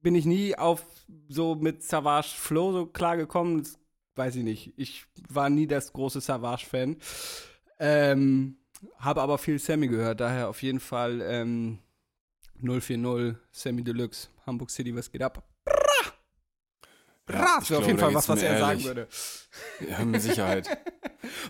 [0.00, 0.84] bin ich nie auf
[1.28, 3.58] so mit Savage Flow so klargekommen.
[3.58, 3.78] Das
[4.16, 4.74] weiß ich nicht.
[4.76, 6.96] Ich war nie das große Savage-Fan.
[7.78, 8.56] Ähm,
[8.98, 11.78] habe aber viel Sammy gehört, daher auf jeden Fall ähm,
[12.60, 15.42] 040 Sammy Deluxe, Hamburg City, was geht ab?
[17.32, 18.86] Das wäre auf jeden Fall was, was er sagen ehrlich.
[18.86, 19.08] würde.
[19.88, 20.68] Ja, mit Sicherheit.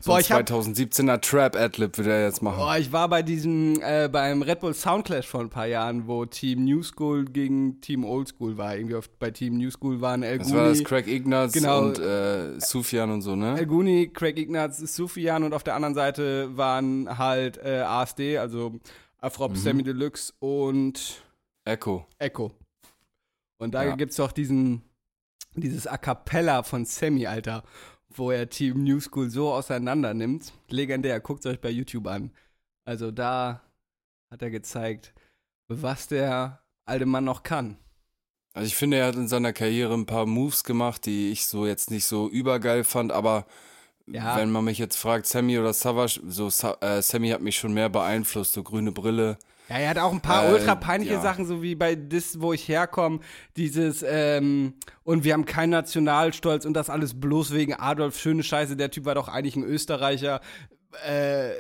[0.03, 2.59] So Boah, ein ich hab- 2017er Trap-Adlib würde er jetzt machen.
[2.59, 6.27] Boah, ich war bei diesem, äh, beim Red Bull Soundclash vor ein paar Jahren, wo
[6.27, 8.77] Team New School gegen Team Old School war.
[8.77, 11.87] Irgendwie auf, bei Team New School waren El das war das Craig Ignatz Genau.
[11.87, 13.67] und äh, Sufjan und so, El ne?
[13.67, 18.79] Guni, Craig Ignatz, Sufjan und auf der anderen Seite waren halt äh, ASD, also
[19.21, 19.57] Afrop, Mhm.
[19.57, 21.23] Sammy Deluxe und
[21.65, 22.05] Echo.
[22.19, 22.51] Echo.
[23.57, 23.97] Und da Ja.
[23.97, 24.83] gibt's doch diesen,
[25.55, 27.63] dieses A Cappella von Sammy, Alter,
[28.11, 30.53] wo er Team New School so auseinander nimmt.
[30.69, 32.31] Legendär, guckt euch bei YouTube an.
[32.85, 33.63] Also da
[34.31, 35.13] hat er gezeigt,
[35.69, 37.77] was der alte Mann noch kann.
[38.55, 41.67] Also ich finde, er hat in seiner Karriere ein paar Moves gemacht, die ich so
[41.67, 43.47] jetzt nicht so übergeil fand, aber
[44.07, 44.37] Ja.
[44.37, 46.49] wenn man mich jetzt fragt, Sammy oder Savage, so
[46.81, 49.39] äh, Sammy hat mich schon mehr beeinflusst, so grüne Brille.
[49.69, 51.21] Ja, er hat auch ein paar Äh, ultra peinliche ja.
[51.21, 53.21] Sachen, so wie bei Dis, wo ich herkomme,
[53.57, 58.77] dieses, ähm, und wir haben keinen Nationalstolz und das alles bloß wegen Adolf, schöne Scheiße,
[58.77, 60.41] der Typ war doch eigentlich ein Österreicher,
[61.07, 61.51] äh,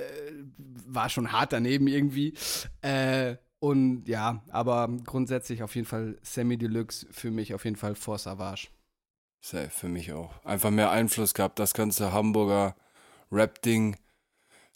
[0.86, 2.34] war schon hart daneben irgendwie.
[2.82, 7.94] Äh, und ja, aber grundsätzlich auf jeden Fall Sammy Deluxe für mich auf jeden Fall
[7.94, 8.68] vor Savage.
[9.40, 10.32] Safe, für mich auch.
[10.44, 11.58] Einfach mehr Einfluss gehabt.
[11.58, 12.74] Das ganze Hamburger
[13.30, 13.96] Rap-Ding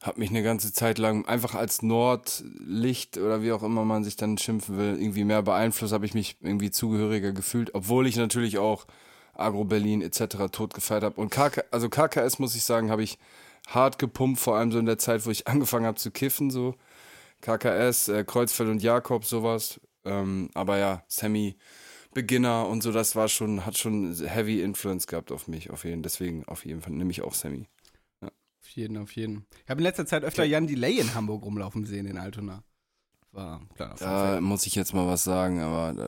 [0.02, 4.16] hat mich eine ganze Zeit lang einfach als Nordlicht oder wie auch immer man sich
[4.16, 8.58] dann schimpfen will, irgendwie mehr beeinflusst, habe ich mich irgendwie zugehöriger gefühlt, obwohl ich natürlich
[8.58, 8.86] auch
[9.34, 10.50] Agro-Berlin etc.
[10.52, 11.20] tot gefeiert habe.
[11.20, 13.18] Und KK, also KKS, muss ich sagen, habe ich
[13.68, 16.74] hart gepumpt, vor allem so in der Zeit, wo ich angefangen habe zu kiffen, so.
[17.42, 19.80] KKS, äh, Kreuzfeld und Jakob, sowas.
[20.04, 21.56] Ähm, aber ja, Sammy,
[22.14, 26.02] Beginner und so, das war schon, hat schon heavy Influence gehabt auf mich, auf jeden
[26.02, 27.66] Deswegen auf jeden Fall nehme ich auch Sammy.
[28.76, 29.46] Auf jeden, auf jeden.
[29.64, 32.62] Ich habe in letzter Zeit öfter Jan Delay in Hamburg rumlaufen sehen, in Altona.
[33.32, 36.06] War Fun Da muss ich jetzt mal was sagen, aber da,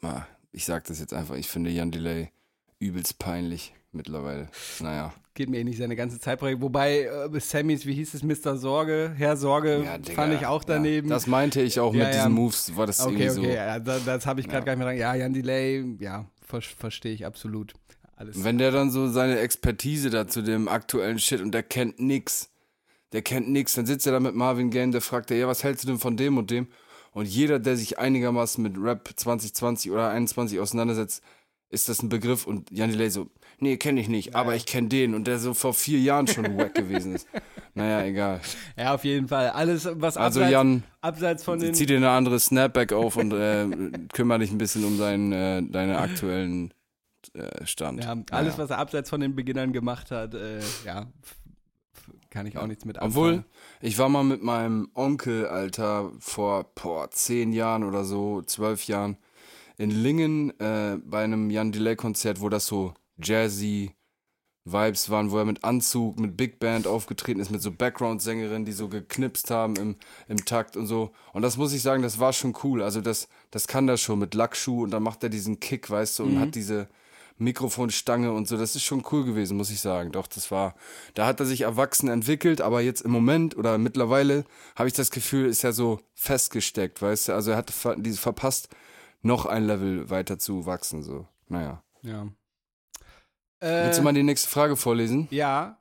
[0.00, 1.34] na, ich sag das jetzt einfach.
[1.34, 2.30] Ich finde Jan Delay
[2.78, 4.48] übelst peinlich mittlerweile.
[4.80, 5.12] Naja.
[5.34, 6.40] geht mir eh nicht seine ganze Zeit.
[6.40, 8.56] Wobei äh, Sammys, wie hieß es, Mr.
[8.56, 11.08] Sorge, Herr Sorge, Ja, Digga, fand ich auch daneben.
[11.08, 13.54] Ja, das meinte ich auch Ja, mit diesen Moves, war das okay, irgendwie okay, so.
[13.54, 14.96] ja, da, das habe ich gerade gar nicht mehr dran.
[14.96, 17.74] Ja, Jan Delay, ja, ver verstehe ich absolut.
[18.16, 18.42] Alles.
[18.42, 22.50] Wenn der dann so seine Expertise da zu dem aktuellen Shit und der kennt nix,
[23.12, 25.62] der kennt nix, dann sitzt er da mit Marvin Gaye, der fragt er, ja, was
[25.64, 26.68] hältst du denn von dem und dem?
[27.12, 31.22] Und jeder, der sich einigermaßen mit Rap 2020 oder 21 auseinandersetzt,
[31.68, 34.88] ist das ein Begriff und Jan Delay so, nee, kenne ich nicht, aber ich kenne
[34.88, 37.26] den und der so vor vier Jahren schon wack gewesen ist.
[37.74, 38.40] Naja, egal.
[38.78, 39.50] ja, auf jeden Fall.
[39.50, 41.74] Alles, was Also abseits, Jan, abseits von den.
[41.74, 43.66] zieh dir eine andere Snapback auf und äh,
[44.14, 46.72] kümmere dich ein bisschen um deinen, äh, deine aktuellen
[47.36, 48.02] äh, Stand.
[48.02, 48.58] Ja, alles, Naja.
[48.58, 51.06] was er abseits von den Beginnern gemacht hat, äh, ja,
[52.30, 53.44] kann ich auch nichts mit Obwohl, anfangen.
[53.80, 59.16] ich war mal mit meinem Onkel, Alter, vor boah, zehn Jahren oder so, zwölf Jahren,
[59.78, 63.92] in Lingen äh, bei einem Jan Delay-Konzert, wo das so jazzy
[64.68, 68.72] Vibes waren, wo er mit Anzug, mit Big Band aufgetreten ist, mit so Background-Sängerinnen, die
[68.72, 71.12] so geknipst haben im, im Takt und so.
[71.32, 72.82] Und das muss ich sagen, das war schon cool.
[72.82, 76.18] Also das, das kann er schon mit Lackschuh und dann macht er diesen Kick, weißt
[76.18, 76.88] du, und hat diese
[77.38, 78.56] Mikrofonstange und so.
[78.56, 80.12] Das ist schon cool gewesen, muss ich sagen.
[80.12, 80.74] Doch, das war,
[81.14, 85.10] da hat er sich erwachsen entwickelt, aber jetzt im Moment oder mittlerweile habe ich das
[85.10, 87.32] Gefühl, ist er so festgesteckt, weißt du?
[87.34, 88.68] Also er hat diese verpasst,
[89.22, 91.26] noch ein Level weiter zu wachsen, so.
[91.48, 91.82] Naja.
[92.02, 92.28] Ja.
[93.60, 95.28] Willst du Äh, mal die nächste Frage vorlesen?
[95.30, 95.78] ja.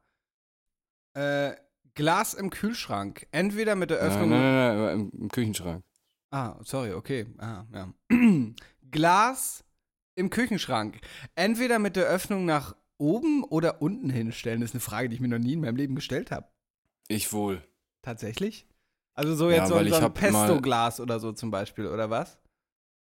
[1.13, 1.53] Äh,
[1.93, 3.25] Glas im Kühlschrank.
[3.31, 4.29] Entweder mit der Nein, Öffnung.
[4.31, 5.83] nein, nein, nein, im, im Küchenschrank.
[6.29, 7.25] Ah, sorry, okay.
[7.37, 7.93] Ah, ja.
[8.91, 9.63] Glas
[10.15, 10.99] im Küchenschrank.
[11.35, 14.61] Entweder mit der Öffnung nach oben oder unten hinstellen.
[14.61, 16.47] Das ist eine Frage, die ich mir noch nie in meinem Leben gestellt habe.
[17.07, 17.61] Ich wohl.
[18.01, 18.65] Tatsächlich?
[19.13, 22.09] Also so Ja, jetzt so, weil so ich ein Pesto-Glas oder so zum Beispiel, oder
[22.09, 22.37] was?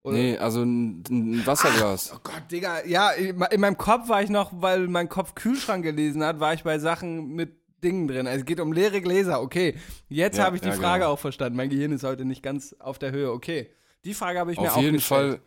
[0.05, 0.17] Oder?
[0.17, 2.13] Nee, also ein, ein Wasserglas.
[2.15, 2.85] Oh Gott, Digga.
[2.87, 6.55] Ja, in in meinem Kopf war ich noch, weil mein Kopf Kühlschrank gelesen hat, war
[6.55, 7.53] ich bei Sachen mit
[7.85, 8.27] Dingen drin.
[8.27, 9.77] Also es geht um leere Gläser, okay.
[10.09, 11.13] Jetzt Ja, habe ich die ja, Frage genau.
[11.13, 11.57] auch verstanden.
[11.57, 13.71] Mein Gehirn ist heute nicht ganz auf der Höhe, okay.
[14.05, 15.33] Die Frage habe ich mir auf auch jeden gestellt.
[15.35, 15.41] Fall,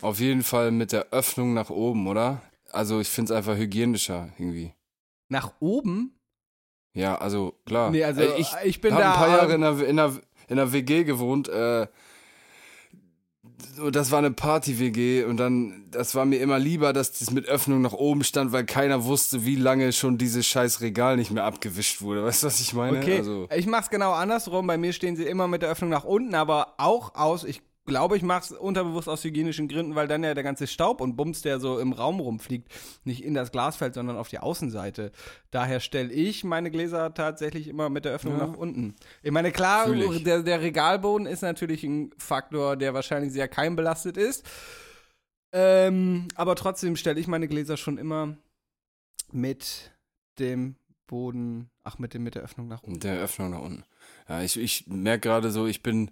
[0.00, 2.42] auf jeden Fall mit der Öffnung nach oben, oder?
[2.72, 4.72] Also ich finde es einfach hygienischer irgendwie.
[5.28, 6.18] Nach oben?
[6.92, 7.90] Ja, also klar.
[7.90, 9.12] Nee, also ich ich bin habe da.
[9.12, 10.12] ein paar Jahre in der, in der,
[10.48, 11.48] in der WG gewohnt.
[11.48, 11.86] Äh,
[13.90, 17.82] das war eine Party-WG und dann, das war mir immer lieber, dass das mit Öffnung
[17.82, 22.00] nach oben stand, weil keiner wusste, wie lange schon dieses scheiß Regal nicht mehr abgewischt
[22.00, 22.24] wurde.
[22.24, 22.98] Weißt du, was ich meine?
[22.98, 24.66] Okay, Also, ich mach's genau andersrum.
[24.66, 28.16] Bei mir stehen sie immer mit der Öffnung nach unten, aber auch aus, ich glaube,
[28.16, 31.60] ich mach's unterbewusst aus hygienischen Gründen, weil dann ja der ganze Staub und Bums, der
[31.60, 32.68] so im Raum rumfliegt,
[33.04, 35.12] nicht in das Glas fällt, sondern auf die Außenseite.
[35.50, 38.46] Daher stelle ich meine Gläser tatsächlich immer mit der Öffnung Ja.
[38.46, 38.94] nach unten.
[39.22, 40.24] Ich meine, klar, ich.
[40.24, 44.44] der, der Regalboden ist natürlich ein Faktor, der wahrscheinlich sehr keimbelastet ist.
[45.52, 48.36] Ähm, aber trotzdem stelle ich meine Gläser schon immer
[49.30, 49.92] mit
[50.38, 50.76] dem
[51.06, 53.00] Boden, ach, mit, dem, mit der Öffnung nach unten.
[53.00, 53.84] Der Öffnung nach unten.
[54.28, 56.10] Ja, ich, ich merke gerade so, ich bin,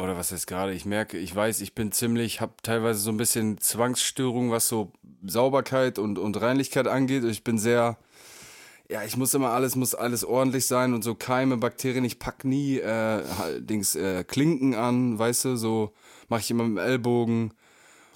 [0.00, 3.16] oder was heißt gerade, ich merke, ich weiß, ich bin ziemlich, habe teilweise so ein
[3.16, 4.92] bisschen Zwangsstörung, was so
[5.24, 7.24] Sauberkeit und, und Reinlichkeit angeht.
[7.24, 7.98] Ich bin sehr,
[8.88, 12.44] ja, ich muss immer alles, muss alles ordentlich sein und so Keime, Bakterien, ich pack
[12.44, 13.22] nie äh,
[13.60, 15.92] Dings, äh, Klinken an, weißt du, so
[16.28, 17.52] mache ich immer mit dem Ellbogen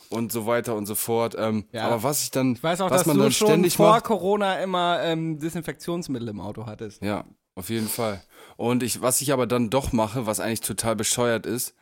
[0.09, 1.35] und so weiter und so fort.
[1.39, 1.87] Ähm, Ja.
[1.87, 3.91] Aber was ich dann, Ich weiß auch, was dass man du dann schon ständig vor
[3.91, 7.03] macht, Corona immer ähm, Desinfektionsmittel im Auto hattest.
[7.03, 7.25] Ja,
[7.55, 8.23] auf jeden Fall.
[8.57, 11.75] Und ich, was ich aber dann doch mache, was eigentlich total bescheuert ist,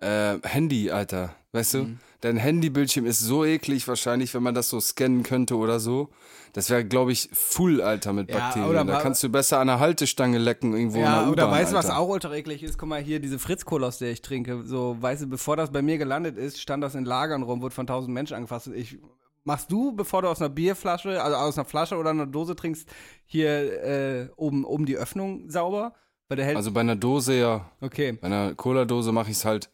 [0.00, 1.34] äh, Handy, Alter.
[1.52, 1.78] Weißt du?
[1.84, 1.98] Mhm.
[2.22, 6.08] Dein Handybildschirm ist so eklig wahrscheinlich, wenn man das so scannen könnte oder so.
[6.54, 8.70] Das wäre, glaube ich, full, Alter, mit Ja, Bakterien.
[8.70, 11.72] oder da kannst du besser an der Haltestange lecken irgendwo in der Ja, oder weißt
[11.72, 12.78] du, was auch ultra eklig ist?
[12.78, 14.62] Guck mal hier, diese Fritz-Cola, aus der ich trinke.
[14.64, 17.74] So, weißt du, bevor das bei mir gelandet ist, stand das in Lagern rum, wurde
[17.74, 18.68] von tausend Menschen angefasst.
[18.74, 18.98] Ich,
[19.46, 22.88] machst du, bevor du aus einer Bierflasche, also aus einer Flasche oder einer Dose trinkst,
[23.24, 25.94] hier äh, oben, oben die Öffnung sauber?
[26.28, 26.56] Weil der hält.
[26.56, 28.12] Also bei einer Dose ja, okay.
[28.12, 29.70] bei einer Cola-Dose mache ich es halt,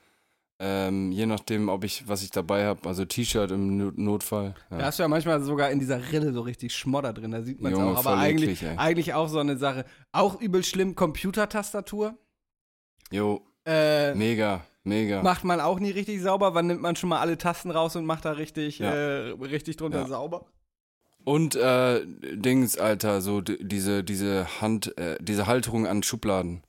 [0.61, 4.55] ähm, je nachdem, ob ich, was ich dabei habe, also T-Shirt im No- Notfall.
[4.71, 4.79] Ja.
[4.79, 7.61] Da hast du ja manchmal sogar in dieser Rille so richtig Schmodder drin, da sieht
[7.61, 7.97] man es auch.
[7.97, 9.85] Aber eigentlich, eklig, eigentlich auch so eine Sache.
[10.13, 12.17] Auch übel schlimm, Computertastatur.
[13.11, 15.23] Jo, Äh, mega, mega.
[15.23, 16.55] Macht man auch nie richtig sauber.
[16.55, 18.93] Wann nimmt man schon mal alle Tasten raus und macht da richtig, Ja.
[18.93, 20.07] äh, richtig drunter Ja.
[20.09, 20.47] sauber?
[21.25, 26.63] Und äh, Dings, Alter, so diese, diese Hand, äh, diese Halterung an Schubladen.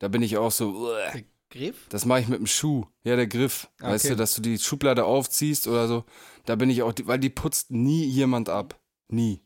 [0.00, 0.88] Da bin ich auch so.
[1.12, 1.86] Der Griff?
[1.88, 2.84] das mache ich mit dem Schuh.
[3.04, 3.68] Ja, der Griff.
[3.80, 4.14] Ah, Weißt okay.
[4.14, 6.04] du, dass du die Schublade aufziehst oder so.
[6.46, 8.78] Da bin ich auch, weil die putzt nie jemand ab.
[9.08, 9.40] Nie.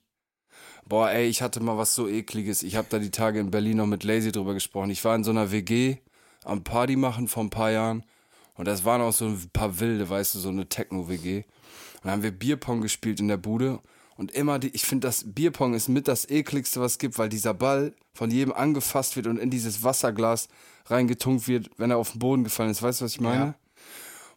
[0.84, 2.62] Boah, ey, ich hatte mal was so ekliges.
[2.64, 4.90] Ich habe da die Tage in Berlin noch mit Lazy drüber gesprochen.
[4.90, 5.98] Ich war in so einer WG
[6.44, 8.04] am Party machen vor ein paar Jahren.
[8.54, 11.38] Und das waren auch so ein paar Wilde, weißt du, so eine Techno-WG.
[11.38, 11.44] Und
[12.04, 13.80] dann haben wir Bierpong gespielt in der Bude.
[14.16, 17.28] Und immer, die, ich finde, das Bierpong ist mit das ekligste, was es gibt, weil
[17.28, 20.48] dieser Ball von jedem angefasst wird und in dieses Wasserglas
[20.86, 22.82] reingetunkt wird, wenn er auf den Boden gefallen ist.
[22.82, 23.44] Weißt du, was ich meine?
[23.44, 23.54] Ja.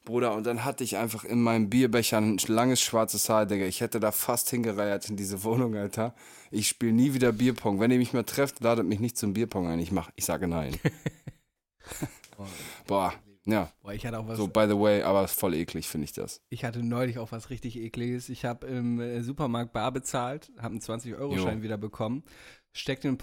[0.05, 3.65] Bruder, und dann hatte ich einfach in meinem Bierbecher ein langes schwarzes Haar, Digga.
[3.65, 6.13] Ich hätte da fast hingereiert in diese Wohnung, Alter.
[6.51, 7.79] Ich spiele nie wieder Bierpong.
[7.79, 9.79] Wenn ihr mich mal trefft, ladet mich nicht zum Bierpong ein.
[9.79, 10.77] Ich mach, ich sage nein.
[12.87, 13.13] Boah,
[13.45, 13.71] ja.
[13.81, 14.37] Boah, ich hatte auch was.
[14.37, 16.41] So, by the way, aber voll eklig, finde ich das.
[16.49, 18.29] Ich hatte neulich auch was richtig ekliges.
[18.29, 21.63] Ich habe im äh, Supermarkt bar bezahlt, habe einen 20-Euro-Schein Jo.
[21.63, 22.23] wieder bekommen,
[22.73, 23.17] steckte den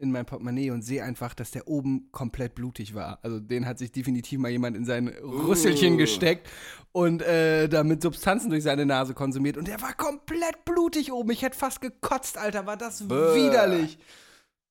[0.00, 3.18] in mein Portemonnaie und sehe einfach, dass der oben komplett blutig war.
[3.22, 5.96] Also den hat sich definitiv mal jemand in sein Rüsselchen Uh.
[5.96, 6.48] gesteckt
[6.92, 9.56] und äh, damit Substanzen durch seine Nase konsumiert.
[9.56, 11.30] Und der war komplett blutig oben.
[11.30, 12.66] Ich hätte fast gekotzt, Alter.
[12.66, 13.34] War das Bäh.
[13.34, 13.98] widerlich.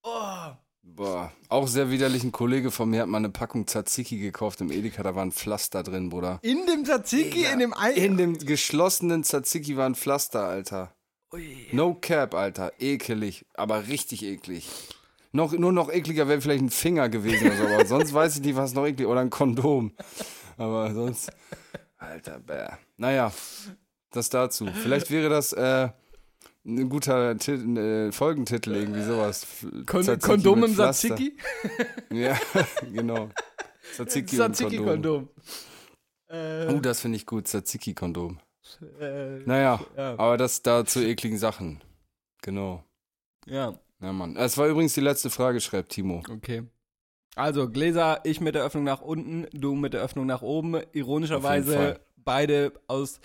[0.04, 0.52] Oh.
[0.86, 2.24] Boah, auch sehr widerlich.
[2.24, 5.02] Ein Kollege von mir hat mal eine Packung Tzatziki gekauft im Edeka.
[5.02, 6.40] Da war ein Pflaster drin, Bruder.
[6.42, 7.94] In dem Tzatziki, in dem Ei.
[7.94, 10.94] In dem geschlossenen Tzatziki war ein Pflaster, Alter.
[11.34, 11.68] Ui.
[11.72, 12.74] No cap, Alter.
[12.80, 14.70] Ekelig, aber richtig eklig.
[15.32, 18.42] Noch, nur noch ekliger wäre vielleicht ein Finger gewesen oder so, aber sonst weiß ich
[18.44, 19.94] nicht, was noch eklig Oder ein Kondom.
[20.58, 21.32] Aber sonst.
[21.98, 22.68] Alter, bäh.
[22.98, 23.32] Naja.
[24.12, 24.68] Das dazu.
[24.68, 25.90] Vielleicht wäre das äh,
[26.66, 29.46] ein guter Ti äh, Folgentitel, irgendwie sowas.
[29.86, 30.74] Kon Tzatziki Kondom im.
[30.74, 31.38] Tzatziki?
[32.12, 32.38] Ja,
[32.94, 33.30] genau.
[33.94, 34.56] Tzatziki, und
[34.86, 35.30] Kondom.
[35.30, 35.30] Tzatziki-Kondom.
[36.30, 38.40] Äh, Oh, das finde ich gut, Tzatziki-Kondom.
[39.00, 40.18] äh, Naja, ja.
[40.18, 41.82] aber das da zu ekligen Sachen.
[42.42, 42.84] Genau.
[43.46, 44.36] ja, Ja, Mann.
[44.36, 46.24] Es war übrigens die letzte Frage, schreibt Timo.
[46.30, 46.64] okay.
[47.36, 50.80] Also, Gläser, ich mit der Öffnung nach unten, du mit der Öffnung nach oben.
[50.92, 53.20] Ironischerweise beide aus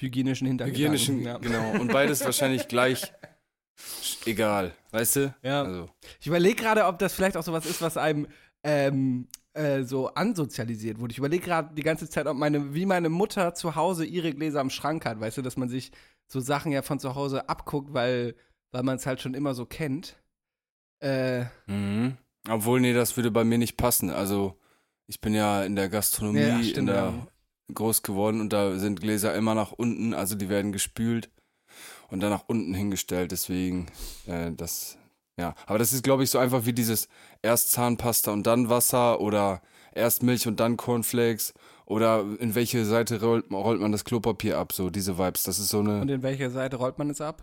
[0.00, 0.98] hygienischen Hintergedanken.
[0.98, 1.38] Hygienischen, ja.
[1.38, 1.72] genau.
[1.80, 3.12] Und beides wahrscheinlich gleich
[4.26, 4.72] egal.
[4.90, 5.34] Weißt du?
[5.42, 5.62] Ja.
[5.62, 5.90] Also,
[6.20, 8.26] Ich überlege gerade, ob das vielleicht auch sowas ist, was einem
[8.62, 11.12] ähm, äh, so ansozialisiert wurde.
[11.12, 14.60] Ich überlege gerade die ganze Zeit, ob meine, wie meine Mutter zu Hause ihre Gläser
[14.60, 15.20] am Schrank hat.
[15.20, 15.92] Weißt du, dass man sich
[16.26, 18.34] so Sachen ja von zu Hause abguckt, weil,
[18.72, 20.16] weil man es halt schon immer so kennt.
[21.00, 22.16] Äh, mhm.
[22.48, 24.10] Obwohl, nee, das würde bei mir nicht passen.
[24.10, 24.58] Also,
[25.06, 27.26] ich bin ja in der Gastronomie Ja, in stimmt, der, ja.
[27.74, 31.30] Groß geworden und da sind Gläser immer nach unten, also die werden gespült
[32.08, 33.32] und dann nach unten hingestellt.
[33.32, 33.86] Deswegen,
[34.26, 34.98] äh, das,
[35.38, 35.54] ja.
[35.66, 37.08] Aber das ist, glaube ich, so einfach wie dieses
[37.42, 39.62] erst Zahnpasta und dann Wasser oder
[39.94, 41.54] erst Milch und dann Cornflakes
[41.86, 45.42] oder in welche Seite rollt, rollt man das Klopapier ab, so diese Vibes.
[45.42, 46.00] Das ist so eine.
[46.00, 47.42] und in welcher Seite rollt man es ab?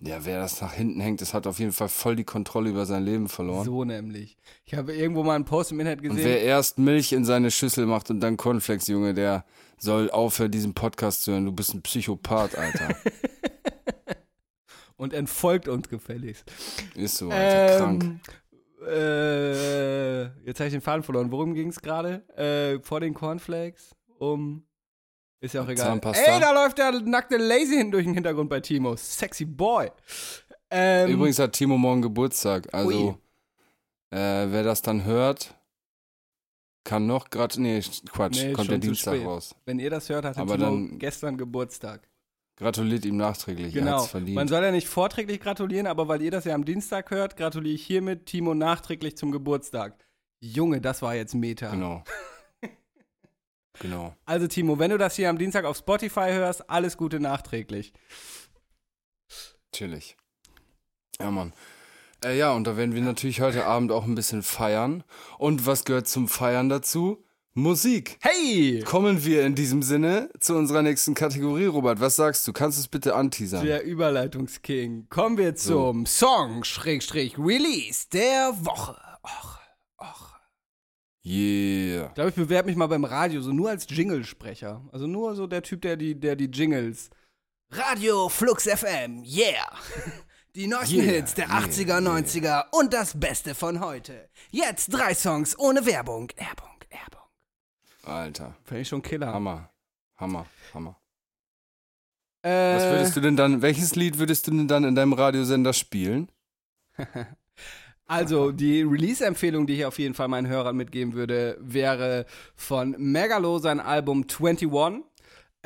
[0.00, 2.84] Ja, wer das nach hinten hängt, das hat auf jeden Fall voll die Kontrolle über
[2.84, 3.64] sein Leben verloren.
[3.64, 4.36] So nämlich.
[4.64, 6.24] Ich habe irgendwo mal einen Post im Internet und gesehen.
[6.24, 9.46] wer erst Milch in seine Schüssel macht und dann Cornflakes, Junge, der
[9.78, 11.46] soll aufhören, diesen Podcast zu hören.
[11.46, 12.94] Du bist ein Psychopath, Alter.
[14.96, 16.44] und entfolgt uns gefälligst.
[16.94, 18.04] Ist so, Alter, krank.
[18.04, 18.20] Ähm,
[18.86, 21.32] äh, jetzt habe ich den Faden verloren.
[21.32, 22.28] Worum ging es gerade?
[22.36, 23.96] Äh, vor den Cornflakes?
[24.18, 24.65] Um.
[25.46, 25.86] Ist ja auch egal.
[25.86, 26.22] Zahnpasta.
[26.34, 28.94] Ey, da läuft der nackte Lazy hin durch den Hintergrund bei Timo.
[28.96, 29.90] Sexy Boy.
[30.70, 32.72] Ähm, Übrigens hat Timo morgen Geburtstag.
[32.74, 33.18] Also,
[34.10, 34.18] äh,
[34.50, 35.54] wer das dann hört,
[36.84, 37.60] kann noch gerade.
[37.60, 37.80] Nee,
[38.10, 39.54] Quatsch, Nee, kommt der Dienstag raus.
[39.64, 42.08] wenn ihr das hört, hatte Aber Timo dann- gestern Geburtstag.
[42.58, 43.74] Gratuliert ihm nachträglich.
[43.74, 44.08] Genau.
[44.28, 47.74] Man soll ja nicht vorträglich gratulieren, aber weil ihr das ja am Dienstag hört, gratuliere
[47.74, 49.94] ich hiermit Timo nachträglich zum Geburtstag.
[50.40, 51.70] Junge, das war jetzt Meta.
[51.70, 52.02] genau.
[53.80, 54.14] genau.
[54.24, 57.92] Also Timo, wenn du das hier am Dienstag auf Spotify hörst, alles Gute nachträglich.
[59.72, 60.16] Chillig.
[61.20, 61.52] Ja, Mann.
[62.24, 65.04] Äh, ja, und da werden wir natürlich heute Abend auch ein bisschen feiern.
[65.38, 67.22] Und was gehört zum Feiern dazu?
[67.54, 68.18] Musik.
[68.20, 68.82] Hey!
[68.84, 72.00] Kommen wir in diesem Sinne zu unserer nächsten Kategorie, Robert.
[72.00, 72.52] Was sagst du?
[72.52, 73.64] Kannst du es bitte anteasern?
[73.64, 75.06] Der Überleitungsking.
[75.08, 78.96] Kommen wir zum Song Schrägstrich Release der Woche.
[79.22, 79.65] Och, och.
[81.26, 82.06] Yeah.
[82.06, 84.82] Ich glaube, ich bewerbe mich mal beim Radio, so nur als Jinglesprecher.
[84.92, 87.10] Also nur so der Typ, der die, der die Jingles.
[87.70, 89.66] Radio Flux FM, yeah!
[90.54, 94.30] Die neuesten Yeah, Hits der yeah, 80er, 90er und das Beste von heute.
[94.50, 96.32] Jetzt drei Songs ohne Werbung.
[96.36, 97.28] Werbung, Werbung.
[98.04, 98.56] Alter.
[98.64, 99.34] Finde ich schon Killer.
[99.34, 99.68] Hammer.
[100.16, 100.46] Hammer.
[100.72, 100.98] Hammer.
[102.40, 105.74] Äh, Was würdest du denn dann, welches Lied würdest du denn dann in deinem Radiosender
[105.74, 106.32] spielen?
[108.08, 113.58] Also, die Release-Empfehlung, die ich auf jeden Fall meinen Hörern mitgeben würde, wäre von Megalo
[113.58, 114.70] sein Album 21.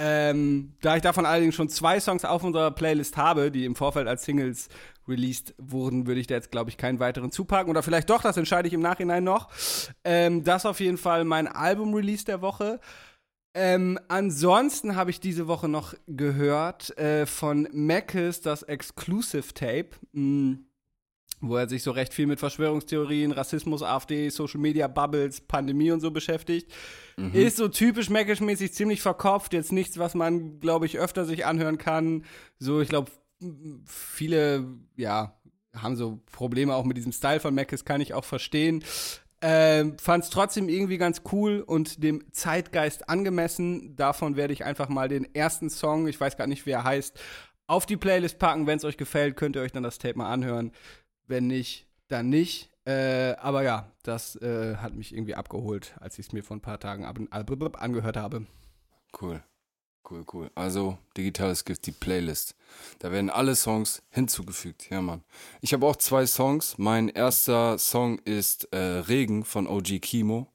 [0.02, 4.08] Ähm, da ich davon allerdings schon zwei Songs auf unserer Playlist habe, die im Vorfeld
[4.08, 4.70] als Singles
[5.06, 7.68] released wurden, würde ich da jetzt, glaube ich, keinen weiteren zupacken.
[7.70, 9.50] Oder vielleicht doch, das entscheide ich im Nachhinein noch.
[10.04, 12.80] Ähm, das auf jeden Fall mein Album-Release der Woche.
[13.52, 19.90] Ähm, ansonsten habe ich diese Woche noch gehört äh, von Mackes das Exclusive Tape.
[20.12, 20.69] Mm
[21.40, 26.00] wo er sich so recht viel mit Verschwörungstheorien, Rassismus, AfD, Social Media Bubbles, Pandemie und
[26.00, 26.72] so beschäftigt.
[27.34, 31.76] Ist so typisch Mackish-mäßig ziemlich verkopft, jetzt nichts, was man, glaube ich, öfter sich anhören
[31.76, 32.24] kann.
[32.58, 33.10] So, ich glaube,
[33.84, 34.66] viele,
[34.96, 35.38] ja,
[35.74, 38.82] haben so Probleme auch mit diesem Style von Mackish, kann ich auch verstehen.
[39.42, 43.96] Ähm, Fand es trotzdem irgendwie ganz cool und dem Zeitgeist angemessen.
[43.96, 47.18] Davon werde ich einfach mal den ersten Song, ich weiß gar nicht, wie er heißt,
[47.66, 48.66] auf die Playlist packen.
[48.66, 50.72] Wenn es euch gefällt, könnt ihr euch dann das Tape mal anhören.
[51.30, 52.70] Wenn nicht, dann nicht.
[52.84, 56.60] Äh, aber ja, das äh, hat mich irgendwie abgeholt, als ich es mir vor ein
[56.60, 58.46] paar Tagen ab, ab, angehört habe.
[59.20, 59.40] Cool.
[60.10, 60.50] Cool, cool.
[60.56, 62.56] Also, digitales Gift, die Playlist.
[62.98, 64.90] Da werden alle Songs hinzugefügt.
[64.90, 65.22] Ja, Mann.
[65.60, 66.78] Ich habe auch zwei Songs.
[66.78, 70.48] Mein erster Song ist äh, Regen von OG Kimo.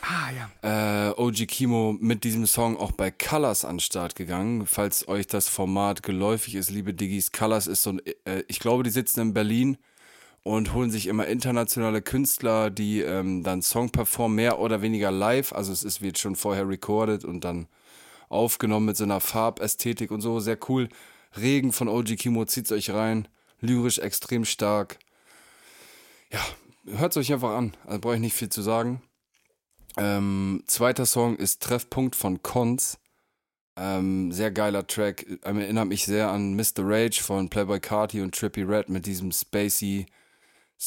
[0.00, 1.08] Ah, ja.
[1.08, 4.66] Äh, OG Kimo mit diesem Song auch bei Colors an den Start gegangen.
[4.66, 8.84] Falls euch das Format geläufig ist, liebe Diggis, Colors ist so ein, äh, ich glaube,
[8.84, 9.78] die sitzen in Berlin
[10.44, 15.52] und holen sich immer internationale Künstler, die ähm, dann Song performen, mehr oder weniger live.
[15.54, 17.66] Also es ist, wird schon vorher recorded und dann
[18.28, 20.40] aufgenommen mit so einer Farbästhetik und so.
[20.40, 20.90] Sehr cool.
[21.36, 23.26] Regen von OG Kimo, zieht's euch rein.
[23.60, 24.98] Lyrisch extrem stark.
[26.30, 26.40] Ja,
[26.98, 27.74] hört's euch einfach an.
[27.86, 29.02] Also brauche ich nicht viel zu sagen.
[29.96, 32.98] Ähm, zweiter Song ist Treffpunkt von Cons.
[33.76, 35.24] Ähm, sehr geiler Track.
[35.42, 36.80] Erinnert mich sehr an Mr.
[36.80, 40.04] Rage von Playboy Carti und Trippy Red mit diesem spacey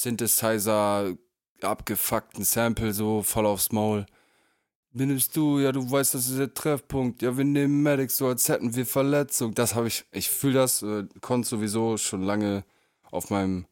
[0.01, 1.15] Synthesizer
[1.61, 4.05] abgefuckten Sample so voll aufs Maul.
[4.91, 7.21] Benimmst du, ja, du weißt, das ist der Treffpunkt.
[7.21, 9.53] Ja, wir nehmen Medics so, als hätten wir Verletzung.
[9.53, 12.63] Das habe ich, ich fühle das, äh, konnte sowieso schon lange
[13.11, 13.65] auf meinem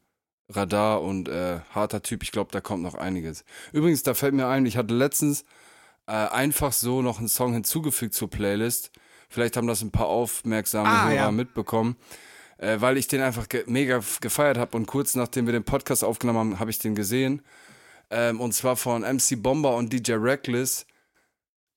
[0.48, 2.22] Radar und äh, harter Typ.
[2.22, 3.44] Ich glaube, da kommt noch einiges.
[3.72, 5.44] Übrigens, da fällt mir ein, ich hatte letztens
[6.06, 8.92] äh, einfach so noch einen Song hinzugefügt zur Playlist.
[9.28, 11.30] Vielleicht haben das ein paar aufmerksame Ah, Hörer ja.
[11.32, 11.96] mitbekommen.
[12.58, 16.02] Äh, weil ich den einfach ge mega gefeiert habe und kurz nachdem wir den Podcast
[16.02, 17.42] aufgenommen haben, habe ich den gesehen.
[18.10, 20.86] Ähm, und zwar von MC Bomber und DJ Reckless.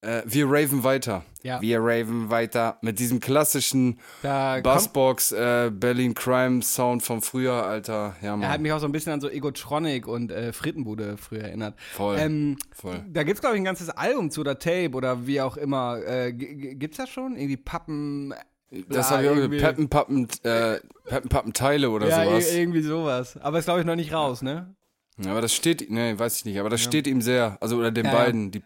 [0.01, 1.25] Äh, wir raven weiter.
[1.43, 1.61] Ja.
[1.61, 2.77] Wir raven weiter.
[2.81, 8.15] Mit diesem klassischen Da Bassbox äh, Berlin Crime Sound vom Frühjahr, Alter.
[8.21, 8.61] Ja, er hat Mann.
[8.61, 11.77] mich auch so ein bisschen an so Egotronic und äh, Frittenbude früher erinnert.
[11.93, 12.17] Voll.
[12.17, 13.03] Ähm, voll.
[13.09, 15.99] Da gibt's glaube ich ein ganzes Album zu oder Tape oder wie auch immer.
[16.05, 17.35] Äh, gibt's das schon?
[17.35, 18.33] Irgendwie Pappen.
[18.71, 22.51] Das ja, habe ich irgendwie- Peppen, Pappen, äh, Peppen, Pappen Teile oder ja, sowas.
[22.53, 23.37] i- irgendwie sowas.
[23.37, 24.75] Aber ist glaube ich noch nicht raus, ne?
[25.17, 27.57] Ja, aber das steht, nee, weiß ich nicht, aber das steht ihm sehr.
[27.61, 28.17] Also, oder den Ja, ja.
[28.17, 28.51] beiden.
[28.51, 28.61] Die,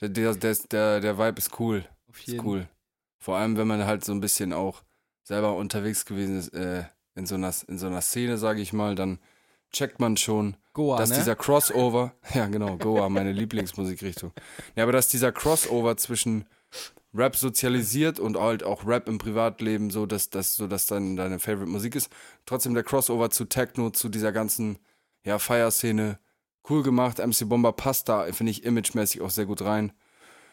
[0.00, 0.34] der, der,
[0.70, 1.84] der, der, Vibe ist cool.
[2.10, 2.68] Auf Ist cool.
[3.18, 4.82] Vor allem, wenn man halt so ein bisschen auch
[5.22, 6.82] selber unterwegs gewesen ist, äh,
[7.14, 9.18] in, so einer, in so einer Szene, sage ich mal, dann
[9.72, 11.16] checkt man schon, Goa, dass ne?
[11.16, 14.32] dieser Crossover, ja genau, Goa, meine Lieblingsmusikrichtung.
[14.76, 16.44] Ja, aber dass dieser Crossover zwischen
[17.14, 21.38] Rap sozialisiert und halt auch Rap im Privatleben, so dass das, so dass dann deine
[21.38, 22.10] Favorite Musik ist,
[22.44, 24.78] trotzdem der Crossover zu Techno, zu dieser ganzen,
[25.22, 26.18] ja, Feierszene,
[26.68, 27.18] cool gemacht.
[27.18, 29.92] MC Bomber passt da, finde ich, imagemäßig auch sehr gut rein.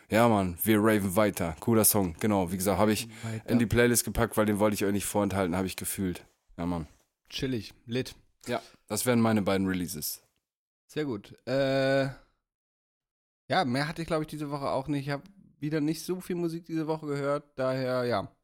[0.10, 1.56] Ja, Mann, wir raven weiter.
[1.62, 2.52] Cooler Song, genau.
[2.52, 3.50] Wie gesagt, habe ich Weiter.
[3.50, 6.26] in die Playlist gepackt, weil den wollte ich euch nicht vorenthalten, habe ich gefühlt.
[6.58, 6.88] Ja, Mann.
[7.30, 8.14] Chillig, lit.
[8.46, 10.22] Ja, das wären meine beiden Releases.
[10.88, 11.34] Sehr gut.
[11.48, 12.10] Äh,
[13.48, 15.08] ja, mehr hatte ich glaube ich diese Woche auch nicht.
[15.08, 15.24] Ich habe
[15.62, 17.58] wieder nicht so viel Musik diese Woche gehört.
[17.58, 18.36] Daher, ja,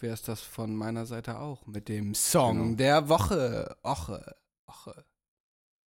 [0.00, 2.76] wäre es das von meiner Seite auch mit dem Song Genau.
[2.76, 3.76] der Woche.
[3.82, 4.36] Woche.
[4.66, 5.04] Woche.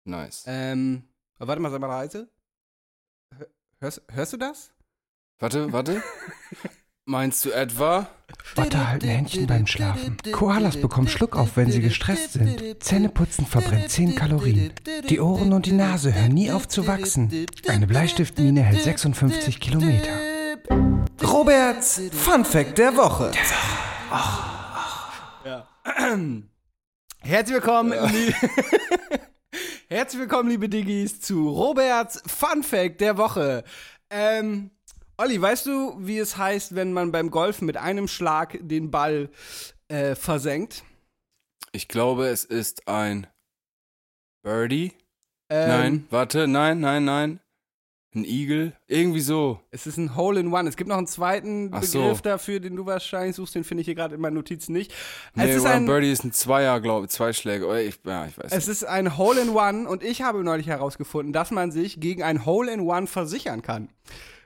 [0.05, 0.45] Nice.
[0.47, 2.31] Ähm, warte mal, sag mal leise.
[3.37, 3.49] Hör-
[3.81, 4.73] Hörst, hörst du das?
[5.39, 6.03] Warte, warte.
[7.11, 8.07] Meinst du etwa?
[8.55, 10.19] Otter halten Händchen beim Schlafen.
[10.31, 12.83] Koalas bekommen Schluck auf, wenn sie gestresst sind.
[12.83, 14.75] Zähneputzen verbrennt 10 Kalorien.
[15.09, 17.47] Die Ohren und die Nase hören nie auf zu wachsen.
[17.67, 20.11] Eine Bleistiftmine hält 56 Kilometer.
[21.23, 23.33] Roberts Fun Fact der Woche.
[27.21, 28.35] Herzlich willkommen, liebe
[29.89, 33.65] Herzlich willkommen, liebe Diggis, zu Roberts Fun Fact der Woche.
[34.11, 34.73] Ähm,
[35.21, 39.31] Olli, weißt du, wie es heißt, wenn man beim Golfen mit einem Schlag den Ball
[39.89, 40.85] äh, versenkt?
[41.73, 43.27] Ich glaube, es ist ein
[44.45, 44.93] Birdie.
[45.51, 47.41] Ähm, Nein, warte, nein, nein, nein.
[48.15, 48.75] Ein Igel.
[48.87, 49.61] Irgendwie so.
[49.73, 50.69] Es ist ein Hole in One.
[50.69, 52.01] Es gibt noch einen zweiten Ach so.
[52.01, 54.95] Begriff dafür, den du wahrscheinlich suchst, den finde ich hier gerade in meinen Notizen nicht.
[55.35, 57.11] Nee, es, ist ein, Birdie ist ein Zweier, glaube ich.
[57.11, 57.81] Zwei Schläge.
[57.83, 58.53] Ich, ja, ich weiß.
[58.53, 62.23] es ist ein Hole in One und ich habe neulich herausgefunden, dass man sich gegen
[62.23, 63.89] ein Hole in One versichern kann.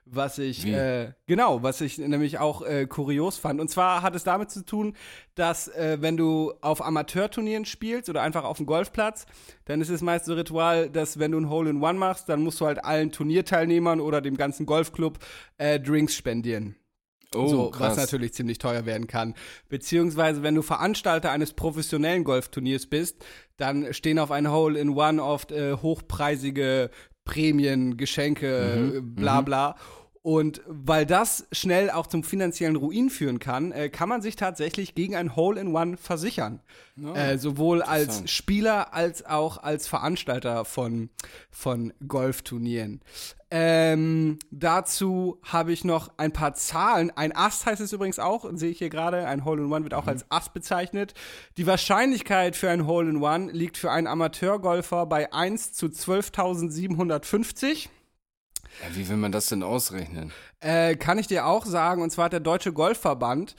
[0.04, 3.60] Was ich, äh, genau, was ich nämlich auch äh, kurios fand.
[3.60, 4.96] Und zwar hat es damit zu tun,
[5.36, 9.26] dass äh, wenn du auf Amateurturnieren spielst oder einfach auf dem Golfplatz,
[9.64, 12.42] dann ist es meist so Ritual, dass wenn du ein Hole in One machst, dann
[12.42, 15.18] musst du halt allen Turnierteilnehmern oder dem ganzen Golfclub
[15.58, 16.74] äh, Drinks spendieren.
[17.34, 17.96] oh, so, krass.
[17.96, 19.34] was natürlich ziemlich teuer werden kann.
[19.68, 23.24] Beziehungsweise, wenn du Veranstalter eines professionellen Golfturniers bist,
[23.56, 26.90] dann stehen auf ein Hole in One oft äh, hochpreisige
[27.24, 29.76] Prämien, Geschenke, äh, bla bla.
[30.22, 34.94] Und weil das schnell auch zum finanziellen Ruin führen kann, äh, kann man sich tatsächlich
[34.94, 36.60] gegen ein Hole in One versichern.
[37.14, 38.30] äh, sowohl als.
[38.30, 41.10] Spieler als auch als Veranstalter von,
[41.50, 43.00] von Golfturnieren.
[43.50, 47.10] Ähm, dazu habe ich noch ein paar Zahlen.
[47.16, 49.26] Ein Ast heißt es übrigens auch, sehe ich hier gerade.
[49.26, 51.14] Ein Hole in One wird auch als Ast bezeichnet.
[51.56, 57.88] Die Wahrscheinlichkeit für ein Hole in One liegt für einen Amateurgolfer bei 1 zu 12.750.
[58.80, 60.32] Ja, wie will man das denn ausrechnen?
[60.60, 63.54] Äh, kann ich dir auch sagen, und zwar hat der Deutsche Golfverband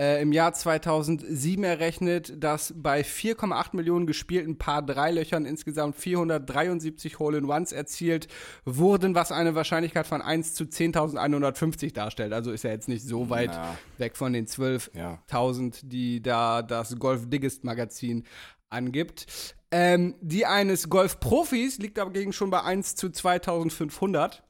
[0.00, 7.70] äh, im Jahr 2007 errechnet, dass bei 4,8 Millionen gespielten Paar Dreilöchern insgesamt 473 Hole-in-Ones
[7.72, 8.26] erzielt
[8.64, 12.32] wurden, was eine Wahrscheinlichkeit von 1 zu 10.150 darstellt.
[12.32, 13.76] Also ist ja jetzt nicht so weit Ja.
[13.98, 15.88] weg von den 12.000, Ja.
[15.88, 18.24] die da das Golf Diggest Magazin
[18.70, 19.26] angibt.
[19.70, 24.42] Ähm, die eines Golfprofis liegt dagegen schon bei 1 zu 2500.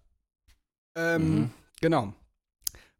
[0.94, 1.50] Ähm, Mhm.
[1.80, 2.12] Genau.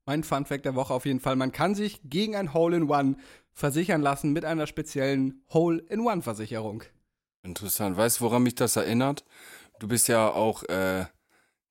[0.06, 1.36] Mein Fun Fact der Woche auf jeden Fall.
[1.36, 3.16] Man kann sich gegen ein Hole-in-One
[3.52, 6.82] versichern lassen mit einer speziellen Hole-in-One-Versicherung.
[7.42, 7.96] Interessant.
[7.96, 9.24] Weißt du, woran mich das erinnert?
[9.78, 11.06] Du bist ja auch äh,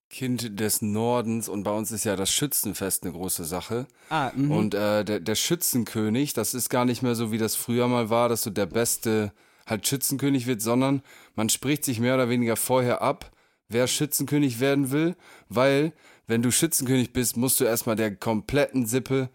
[0.10, 3.88] Kind des Nordens und bei uns ist ja das Schützenfest eine große Sache.
[4.10, 4.52] Ah, mhm.
[4.52, 8.10] Und äh, der, der Schützenkönig, das ist gar nicht mehr so, wie das früher mal
[8.10, 9.34] war, dass du der beste
[9.66, 11.02] halt Schützenkönig wird, sondern
[11.36, 13.32] man spricht sich mehr oder weniger vorher ab,
[13.70, 15.16] wer Schützenkönig werden will,
[15.50, 15.94] weil
[16.28, 19.30] wenn du Schützenkönig bist, musst du erstmal der kompletten Sippe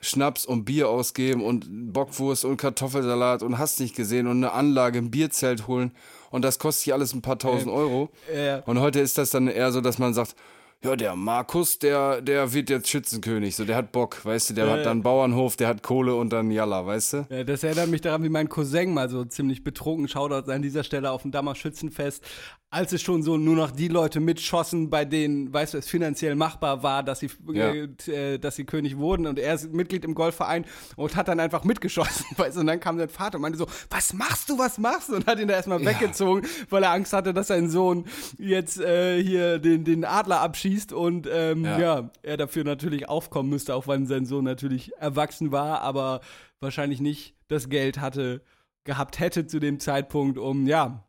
[0.00, 4.98] Schnaps und Bier ausgeben und Bockwurst und Kartoffelsalat und hast nicht gesehen und eine Anlage,
[4.98, 5.92] ein Bierzelt holen
[6.30, 8.10] und das kostet sich alles ein paar tausend Euro.
[8.34, 8.60] Ja.
[8.60, 10.34] Und heute ist das dann eher so, dass man sagt,
[10.82, 14.70] ja, der Markus, der, der wird jetzt Schützenkönig, so, der hat Bock, weißt du, der
[14.70, 17.26] hat dann Bauernhof, der hat Kohle und dann Jalla, weißt du?
[17.28, 20.82] Ja, das erinnert mich daran, wie mein Cousin mal so ziemlich betrunken Shoutout an dieser
[20.82, 22.24] Stelle auf dem Dammer Schützenfest,
[22.72, 26.36] als es schon so nur noch die Leute mitschossen, bei denen, weißt du, es finanziell
[26.36, 27.72] machbar war, dass sie, Ja.
[28.06, 30.64] äh, dass sie König wurden und er ist Mitglied im Golfverein
[30.94, 33.66] und hat dann einfach mitgeschossen, weißt du, und dann kam sein Vater und meinte so,
[33.90, 35.16] was machst du, was machst du?
[35.16, 38.04] Und hat ihn da erstmal weggezogen, weil er Angst hatte, dass sein Sohn
[38.38, 41.78] jetzt äh, hier den, den Adler abschießt und ähm, ja.
[41.80, 42.10] Ja.
[42.22, 46.20] er dafür natürlich aufkommen müsste, auch wenn sein Sohn natürlich erwachsen war, aber
[46.60, 48.42] wahrscheinlich nicht das Geld hatte,
[48.84, 51.04] gehabt hätte zu dem Zeitpunkt, um ja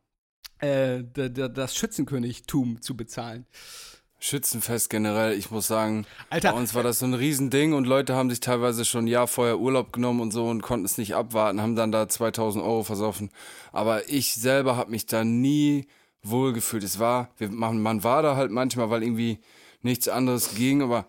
[0.61, 3.45] äh, das Schützenkönigtum zu bezahlen.
[4.23, 6.51] Schützenfest generell, ich muss sagen, Alter.
[6.51, 9.25] bei uns war das so ein Riesending und Leute haben sich teilweise schon ein Jahr
[9.27, 12.83] vorher Urlaub genommen und so und konnten es nicht abwarten, haben dann da 2000 Euro
[12.83, 13.31] versoffen.
[13.71, 15.87] Aber ich selber habe mich da nie
[16.21, 16.83] wohl gefühlt.
[16.83, 19.39] Es war, wir, man, man war da halt manchmal, weil irgendwie
[19.81, 21.07] nichts anderes ging, aber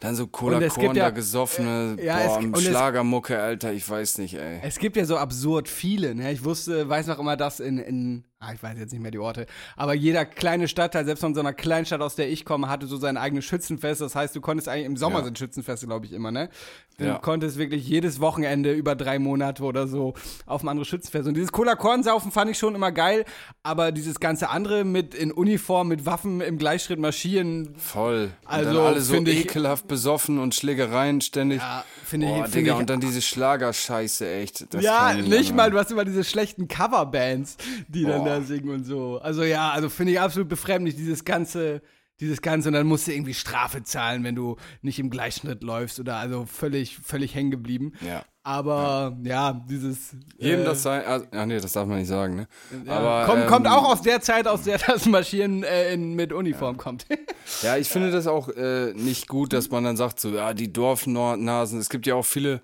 [0.00, 4.16] dann so Cola Korn ja- da gesoffene, ja, es- boah, es- Schlagermucke, Alter, ich weiß
[4.18, 4.60] nicht, ey.
[4.62, 6.14] Es gibt ja so absurd viele.
[6.14, 6.32] Ne?
[6.32, 9.46] Ich wusste, weiß noch immer, dass in, in ich weiß jetzt nicht mehr die Orte,
[9.76, 12.96] aber jeder kleine Stadtteil, selbst von so einer Kleinstadt, aus der ich komme, hatte so
[12.96, 14.00] sein eigenes Schützenfest.
[14.00, 15.24] Das heißt, du konntest eigentlich im Sommer Ja.
[15.24, 16.48] sind Schützenfeste, glaube ich, immer, ne?
[16.96, 17.18] Du Ja.
[17.18, 20.14] konntest wirklich jedes Wochenende über drei Monate oder so
[20.46, 21.26] auf ein anderes Schützenfest.
[21.26, 23.24] Und dieses Cola-Korn-Saufen fand ich schon immer geil,
[23.64, 28.30] aber dieses ganze andere mit in Uniform, mit Waffen im Gleichschritt marschieren, Voll.
[28.44, 31.58] Also, dann alle so finde ich- ekelhaft besoffen und Schlägereien ständig.
[31.60, 34.66] ja, finde ich, Digga, ich und dann diese Schlagerscheiße, echt.
[34.80, 37.56] Ja, nicht mal, du hast immer diese schlechten Coverbands,
[37.88, 38.28] die dann Boah.
[38.28, 39.18] da singen und so.
[39.20, 41.82] Also ja, also finde ich absolut befremdlich, dieses ganze,
[42.20, 42.68] dieses Ganze.
[42.68, 46.46] Und dann musst du irgendwie Strafe zahlen, wenn du nicht im Gleichschritt läufst oder also
[46.46, 47.92] völlig, völlig hängen geblieben.
[48.06, 48.24] Ja.
[48.46, 50.14] Aber ja, dieses.
[50.36, 51.02] Jedem äh, das sein.
[51.06, 52.48] Ah, ach nee, das darf man nicht sagen, ne?
[52.84, 56.14] ja, Aber, kommt, ähm, kommt auch aus der Zeit, aus der das Marschieren äh, in,
[56.14, 57.06] mit Uniform kommt.
[57.62, 60.72] Ja, ich finde das auch äh, nicht gut, dass man dann sagt, so, ja, die
[60.72, 61.78] Dorfnasen.
[61.78, 62.62] Es gibt ja auch viele,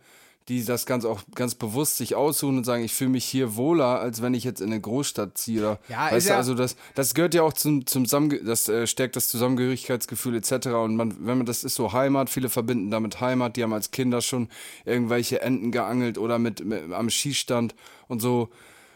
[0.51, 4.01] die das ganz auch ganz bewusst sich aussuchen und sagen, ich fühle mich hier wohler,
[4.01, 5.61] als wenn ich jetzt in eine Großstadt ziehe.
[5.61, 8.68] Oder, Ja, weißt du, ja- also das, das gehört ja auch zum, zum Zusammenge das
[8.68, 10.66] äh, stärkt das Zusammengehörigkeitsgefühl etc.
[10.68, 13.90] Und man, wenn man, das ist so Heimat, viele verbinden damit Heimat, die haben als
[13.92, 14.48] Kinder schon
[14.84, 17.74] irgendwelche Enten geangelt oder mit, mit am Schießstand
[18.09, 18.48] und so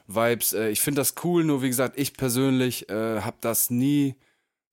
[0.06, 0.52] Vibes.
[0.52, 4.16] Äh, ich finde das cool, nur wie gesagt, ich persönlich äh, habe das nie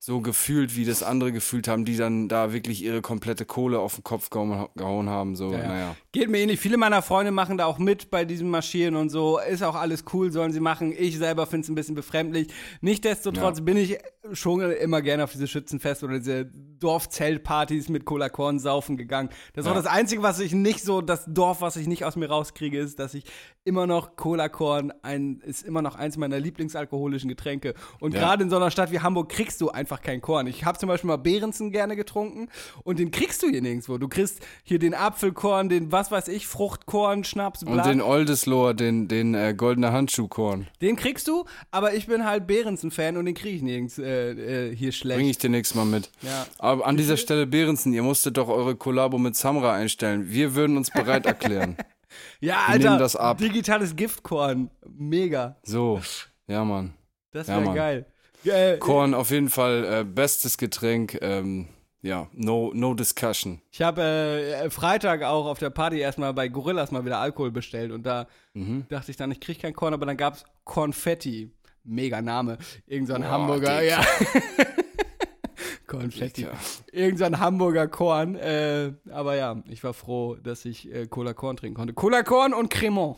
[0.03, 3.93] so gefühlt, wie das andere gefühlt haben, die dann da wirklich ihre komplette Kohle auf
[3.93, 5.35] den Kopf gehauen, haben.
[5.35, 5.67] So, Ja, ja.
[5.67, 5.95] naja.
[6.11, 6.59] Geht mir ähnlich.
[6.59, 9.37] Viele meiner Freunde machen da auch mit bei diesem Marschieren und so.
[9.39, 10.91] Ist auch alles cool, sollen sie machen.
[10.97, 12.47] Ich selber finde es ein bisschen befremdlich.
[12.81, 13.63] Nichtsdestotrotz Ja.
[13.63, 13.99] bin ich
[14.33, 19.29] schon immer gerne auf diese Schützenfest oder diese Dorfzeltpartys mit Cola Korn saufen gegangen.
[19.53, 19.81] Das ist auch Ja.
[19.83, 22.97] das Einzige, was ich nicht so, das Dorf, was ich nicht aus mir rauskriege, ist,
[22.99, 23.25] dass ich
[23.63, 27.75] immer noch Cola Korn ein, ist immer noch eins meiner Lieblingsalkoholischen Getränke.
[27.99, 28.19] Und Ja.
[28.21, 30.47] gerade in so einer Stadt wie Hamburg kriegst du einfach kein Korn.
[30.47, 32.49] Ich habe zum Beispiel mal Behrensen gerne getrunken
[32.83, 33.97] und den kriegst du hier nirgendwo.
[33.97, 37.73] Du kriegst hier den Apfelkorn, den was weiß ich, Fruchtkorn, Schnaps, bla.
[37.73, 42.47] Und den Oldesloher, den, den äh, goldene Handschuhkorn, Den kriegst du, aber ich bin halt
[42.47, 45.17] Behrensen-Fan und den kriege ich nirgends äh, äh, hier schlecht.
[45.17, 46.09] bringe ich dir nächstes Mal mit.
[46.21, 46.45] Ja.
[46.59, 50.29] Aber an dieser Stelle, Behrensen, ihr musstet doch eure Kollabo mit Samra einstellen.
[50.29, 51.75] Wir würden uns bereit erklären.
[52.39, 53.37] ja, wir Alter, nehmen das ab.
[53.39, 54.69] digitales Giftkorn.
[54.87, 55.57] Mega.
[55.63, 55.99] So,
[56.47, 56.93] ja, Mann.
[57.31, 57.75] Das Ja, wäre Mann.
[57.75, 58.05] geil.
[58.45, 61.17] Äh, Korn auf jeden Fall äh, bestes Getränk.
[61.21, 61.67] Ähm,
[62.01, 63.61] ja, no, no discussion.
[63.69, 67.91] Ich habe äh, Freitag auch auf der Party erstmal bei Gorillas mal wieder Alkohol bestellt
[67.91, 68.85] und da Mhm.
[68.89, 71.51] dachte ich dann, ich kriege kein Korn, aber dann gab es Konfetti.
[71.83, 72.57] Mega Name.
[72.87, 74.01] Irgend so ein Boah, Hamburger, ja.
[75.87, 76.47] Konfetti.
[76.91, 78.35] Irgend so ein Hamburger Korn.
[78.35, 81.93] Äh, aber ja, ich war froh, dass ich äh, Cola Korn trinken konnte.
[81.93, 83.17] Cola Korn und Cremant.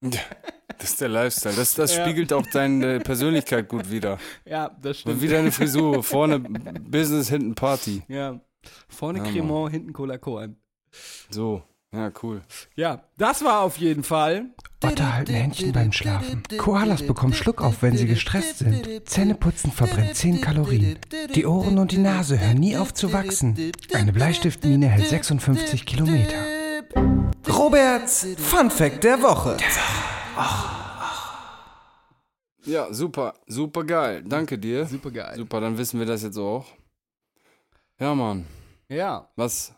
[0.78, 1.54] Das ist der Lifestyle.
[1.54, 2.04] Das, das Ja.
[2.04, 4.18] spiegelt auch deine Persönlichkeit gut wider.
[4.44, 5.16] Ja, das stimmt.
[5.16, 6.02] Und wie deine Frisur.
[6.02, 8.02] Vorne Business, hinten Party.
[8.08, 8.40] Ja.
[8.88, 10.56] Vorne Ja, Cremant, hinten Cola Korn.
[11.30, 11.62] So,
[11.92, 12.42] ja, cool.
[12.74, 14.46] Ja, das war auf jeden Fall.
[14.84, 16.42] Otter halten Händchen beim Schlafen.
[16.56, 19.08] Koalas bekommen Schluck auf, wenn sie gestresst sind.
[19.08, 20.98] Zähneputzen verbrennt 10 Kalorien.
[21.34, 23.72] Die Ohren und die Nase hören nie auf zu wachsen.
[23.92, 26.36] Eine Bleistiftmine hält 56 Kilometer.
[27.48, 29.56] Roberts Fun Fact der Woche.
[32.64, 34.22] Ja, super, super geil.
[34.26, 34.86] Danke dir.
[34.86, 35.36] Super geil.
[35.36, 36.66] Super, dann wissen wir das jetzt auch.
[37.98, 38.44] Ja, Mann.
[38.88, 39.28] Ja.
[39.36, 39.72] Was,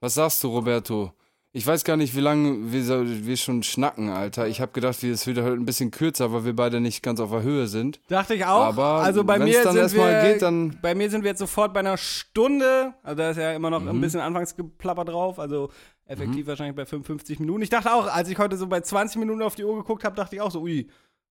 [0.00, 1.12] was sagst du, Roberto?
[1.54, 4.46] Ich weiß gar nicht, wie lange wir, wir schon schnacken, Alter.
[4.48, 7.30] Ich habe gedacht, es wird heute ein bisschen kürzer, weil wir beide nicht ganz auf
[7.30, 8.00] der Höhe sind.
[8.08, 8.64] Dachte ich auch.
[8.64, 11.40] Aber also bei mir dann sind erstmal wir, geht, dann- bei mir sind wir jetzt
[11.40, 12.94] sofort bei einer Stunde.
[13.02, 13.88] Also da ist ja immer noch Mhm.
[13.88, 15.38] ein bisschen Anfangsgeplapper drauf.
[15.38, 15.70] Also
[16.12, 17.62] effektiv wahrscheinlich bei 55 Minuten.
[17.62, 20.14] Ich dachte auch, als ich heute so bei 20 Minuten auf die Uhr geguckt habe,
[20.16, 20.88] dachte ich auch so, ui,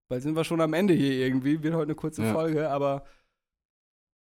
[0.10, 1.62] bald sind wir schon am Ende hier irgendwie.
[1.64, 2.34] Wird heute eine kurze Ja.
[2.34, 3.04] Folge, aber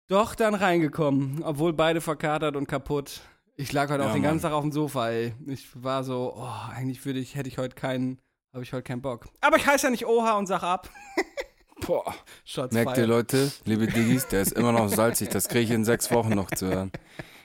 [0.07, 3.21] doch dann reingekommen, obwohl beide verkatert und kaputt.
[3.55, 4.51] Ich lag heute Ja, auch den ganzen Mann.
[4.51, 5.33] Tag auf dem Sofa, ey.
[5.47, 8.19] Ich war so, oh, eigentlich würde ich, hätte ich heute keinen,
[8.53, 9.25] habe ich heute keinen Bock.
[9.41, 10.89] Aber ich heiße ja nicht Oha und sag ab.
[11.85, 12.13] Boah.
[12.45, 13.07] Shots Merkt ihr.
[13.07, 15.29] Leute, liebe Diggis, der ist immer noch salzig.
[15.29, 16.91] Das kriege ich in sechs Wochen noch zu hören.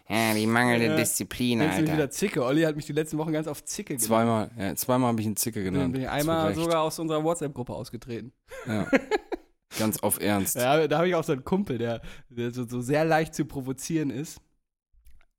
[0.09, 0.97] Ja, die mangelnde Ja.
[0.97, 1.93] Disziplin, Alter.
[1.93, 2.45] wieder Zicke?
[2.45, 4.07] Olli hat mich die letzten Wochen ganz auf Zicke genannt.
[4.07, 5.93] Zweimal, ja, zweimal habe ich ihn Zicke genannt.
[5.93, 8.33] bin ich einmal sogar aus unserer WhatsApp-Gruppe ausgetreten.
[8.67, 8.87] Ja.
[9.79, 10.57] Ganz auf Ernst.
[10.57, 13.45] Ja, da habe ich auch so einen Kumpel, der, der so, so sehr leicht zu
[13.45, 14.41] provozieren ist.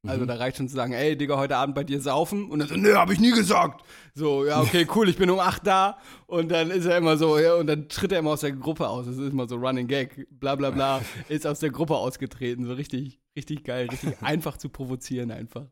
[0.08, 0.28] Also Mhm.
[0.28, 2.50] da reicht schon zu sagen, ey, Digga, heute Abend bei dir saufen.
[2.50, 3.84] Und dann so, nö, hab ich nie gesagt.
[4.14, 5.98] So, ja, okay, cool, ich bin um 8 da.
[6.28, 8.88] Und dann ist er immer so, ja, und dann tritt er immer aus der Gruppe
[8.88, 9.06] aus.
[9.06, 11.02] Das ist immer so Running Gag, bla bla bla.
[11.30, 12.66] ist aus der Gruppe ausgetreten.
[12.66, 15.66] So richtig, richtig geil, richtig einfach zu provozieren einfach.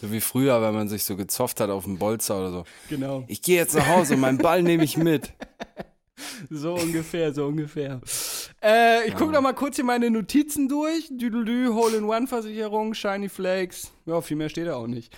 [0.00, 2.64] So wie früher, wenn man sich so gezofft hat auf dem Bolzer oder so.
[2.88, 3.24] Genau.
[3.26, 5.32] Ich gehe jetzt nach Hause und meinen Ball nehme ich mit.
[6.50, 8.00] So ungefähr, so ungefähr.
[8.62, 11.08] Äh, ich gucke noch mal kurz hier meine Notizen durch.
[11.10, 13.92] Düdelü, Hole-in-One-Versicherung, Shiny Flakes.
[14.06, 15.12] Ja, viel mehr steht da auch nicht.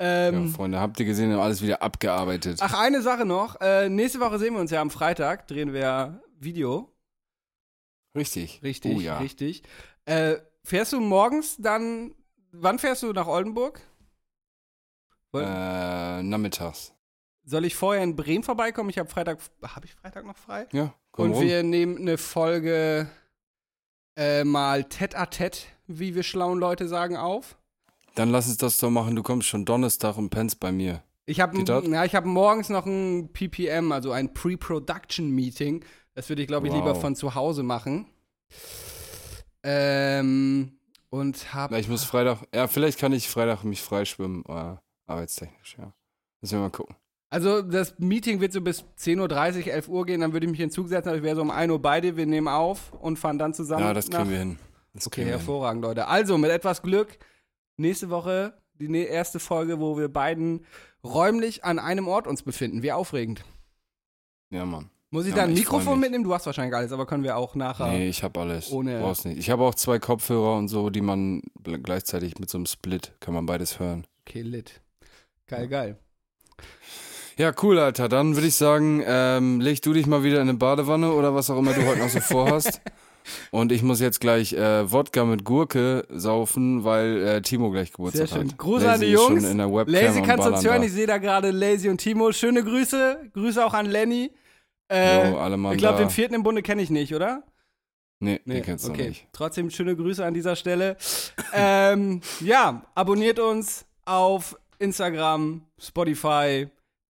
[0.00, 2.58] Ja, Ähm, Freunde, habt ihr gesehen, haben alles wieder abgearbeitet.
[2.62, 3.60] ach, eine Sache noch.
[3.60, 5.46] Äh, nächste Woche sehen wir uns ja am Freitag.
[5.48, 6.92] Drehen wir Video.
[8.16, 8.60] Richtig.
[8.62, 9.18] Richtig, Oh ja.
[9.18, 9.62] richtig.
[10.04, 12.14] Äh, fährst du morgens dann,
[12.52, 13.80] wann fährst du nach Oldenburg?
[15.34, 16.94] Äh, nachmittags.
[17.48, 18.90] Soll ich vorher in Bremen vorbeikommen?
[18.90, 20.66] Ich habe Freitag, habe ich Freitag noch frei?
[20.72, 21.42] Ja, komm Und rum.
[21.44, 23.08] wir nehmen eine Folge
[24.18, 27.56] äh, mal tête à tête, wie wir schlauen Leute sagen, auf.
[28.16, 29.16] Dann lass uns das doch machen.
[29.16, 31.02] Du kommst schon Donnerstag und pennst bei mir.
[31.24, 31.58] Ich habe
[31.90, 35.86] ja, ich hab morgens noch ein PPM, also ein Pre-Production-Meeting.
[36.12, 36.80] Das würde ich, glaube ich, Wow.
[36.80, 38.10] lieber von zu Hause machen.
[39.62, 40.78] Ähm,
[41.08, 41.70] und hab.
[41.70, 44.76] Na, ich muss Freitag, ja, vielleicht kann ich Freitag mich freischwimmen, äh,
[45.06, 45.94] arbeitstechnisch, ja.
[46.42, 46.94] Müssen wir mal gucken.
[47.30, 50.20] Also, das Meeting wird so bis 10.30 Uhr, 11 Uhr gehen.
[50.22, 51.80] Dann würde ich mich in den Zug setzen, aber ich wäre so um 1 Uhr
[51.80, 52.16] bei dir.
[52.16, 53.84] Wir nehmen auf und fahren dann zusammen.
[53.84, 54.58] Ja, das kriegen wir hin.
[54.94, 55.32] Das Okay, wir hin.
[55.34, 56.08] hervorragend, Leute.
[56.08, 57.18] Also, mit etwas Glück,
[57.76, 60.64] nächste Woche die ne- erste Folge, wo wir beiden
[61.04, 62.82] räumlich an einem Ort uns befinden.
[62.82, 63.44] Wie aufregend.
[64.50, 64.88] Ja, Mann.
[65.10, 66.22] Muss ich Ja, da ein Mikrofon mitnehmen?
[66.24, 67.88] Du hast wahrscheinlich alles, aber können wir auch nachher.
[67.90, 68.70] Nee, ich habe alles.
[68.70, 69.38] Ohne- Brauchst nicht.
[69.38, 73.12] Ich habe auch zwei Kopfhörer und so, die man gl- gleichzeitig mit so einem Split
[73.20, 74.06] kann man beides hören.
[74.26, 74.80] Okay, lit.
[75.46, 75.98] Geil, geil.
[77.38, 78.08] Ja, cool, Alter.
[78.08, 81.48] Dann würde ich sagen, ähm, leg du dich mal wieder in eine Badewanne oder was
[81.50, 82.80] auch immer du heute noch so vorhast.
[83.52, 88.28] Und ich muss jetzt gleich äh, Wodka mit Gurke saufen, weil äh, Timo gleich Geburtstag
[88.28, 88.48] Sehr schön.
[88.48, 88.58] hat.
[88.58, 89.44] Gruß Lazy an die Jungs.
[89.44, 90.82] In der Webcam Lazy kannst du uns hören.
[90.82, 92.32] Ich sehe da gerade Lazy und Timo.
[92.32, 93.30] Schöne Grüße.
[93.34, 94.32] Grüße auch an Lenny.
[94.88, 97.44] Äh, Jo, alle Mann ich glaube, den vierten im Bunde kenne ich nicht, oder?
[98.20, 99.02] Nee, den kennst du okay.
[99.02, 99.28] noch nicht.
[99.32, 100.96] Trotzdem schöne Grüße an dieser Stelle.
[101.52, 106.66] ähm, ja, abonniert uns auf Instagram, Spotify,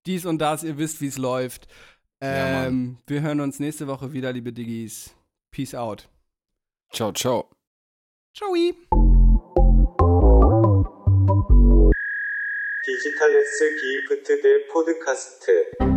[0.07, 0.65] dies und das.
[0.65, 1.67] Ihr wisst, wie es läuft.
[2.23, 5.15] Ja, Ähm, wir hören uns nächste Woche wieder, liebe Diggis.
[5.51, 6.09] Peace out.
[6.93, 7.51] Ciao, ciao.
[8.35, 8.55] Ciao.
[12.85, 15.96] 디지털 S 기프트 대 포드카스트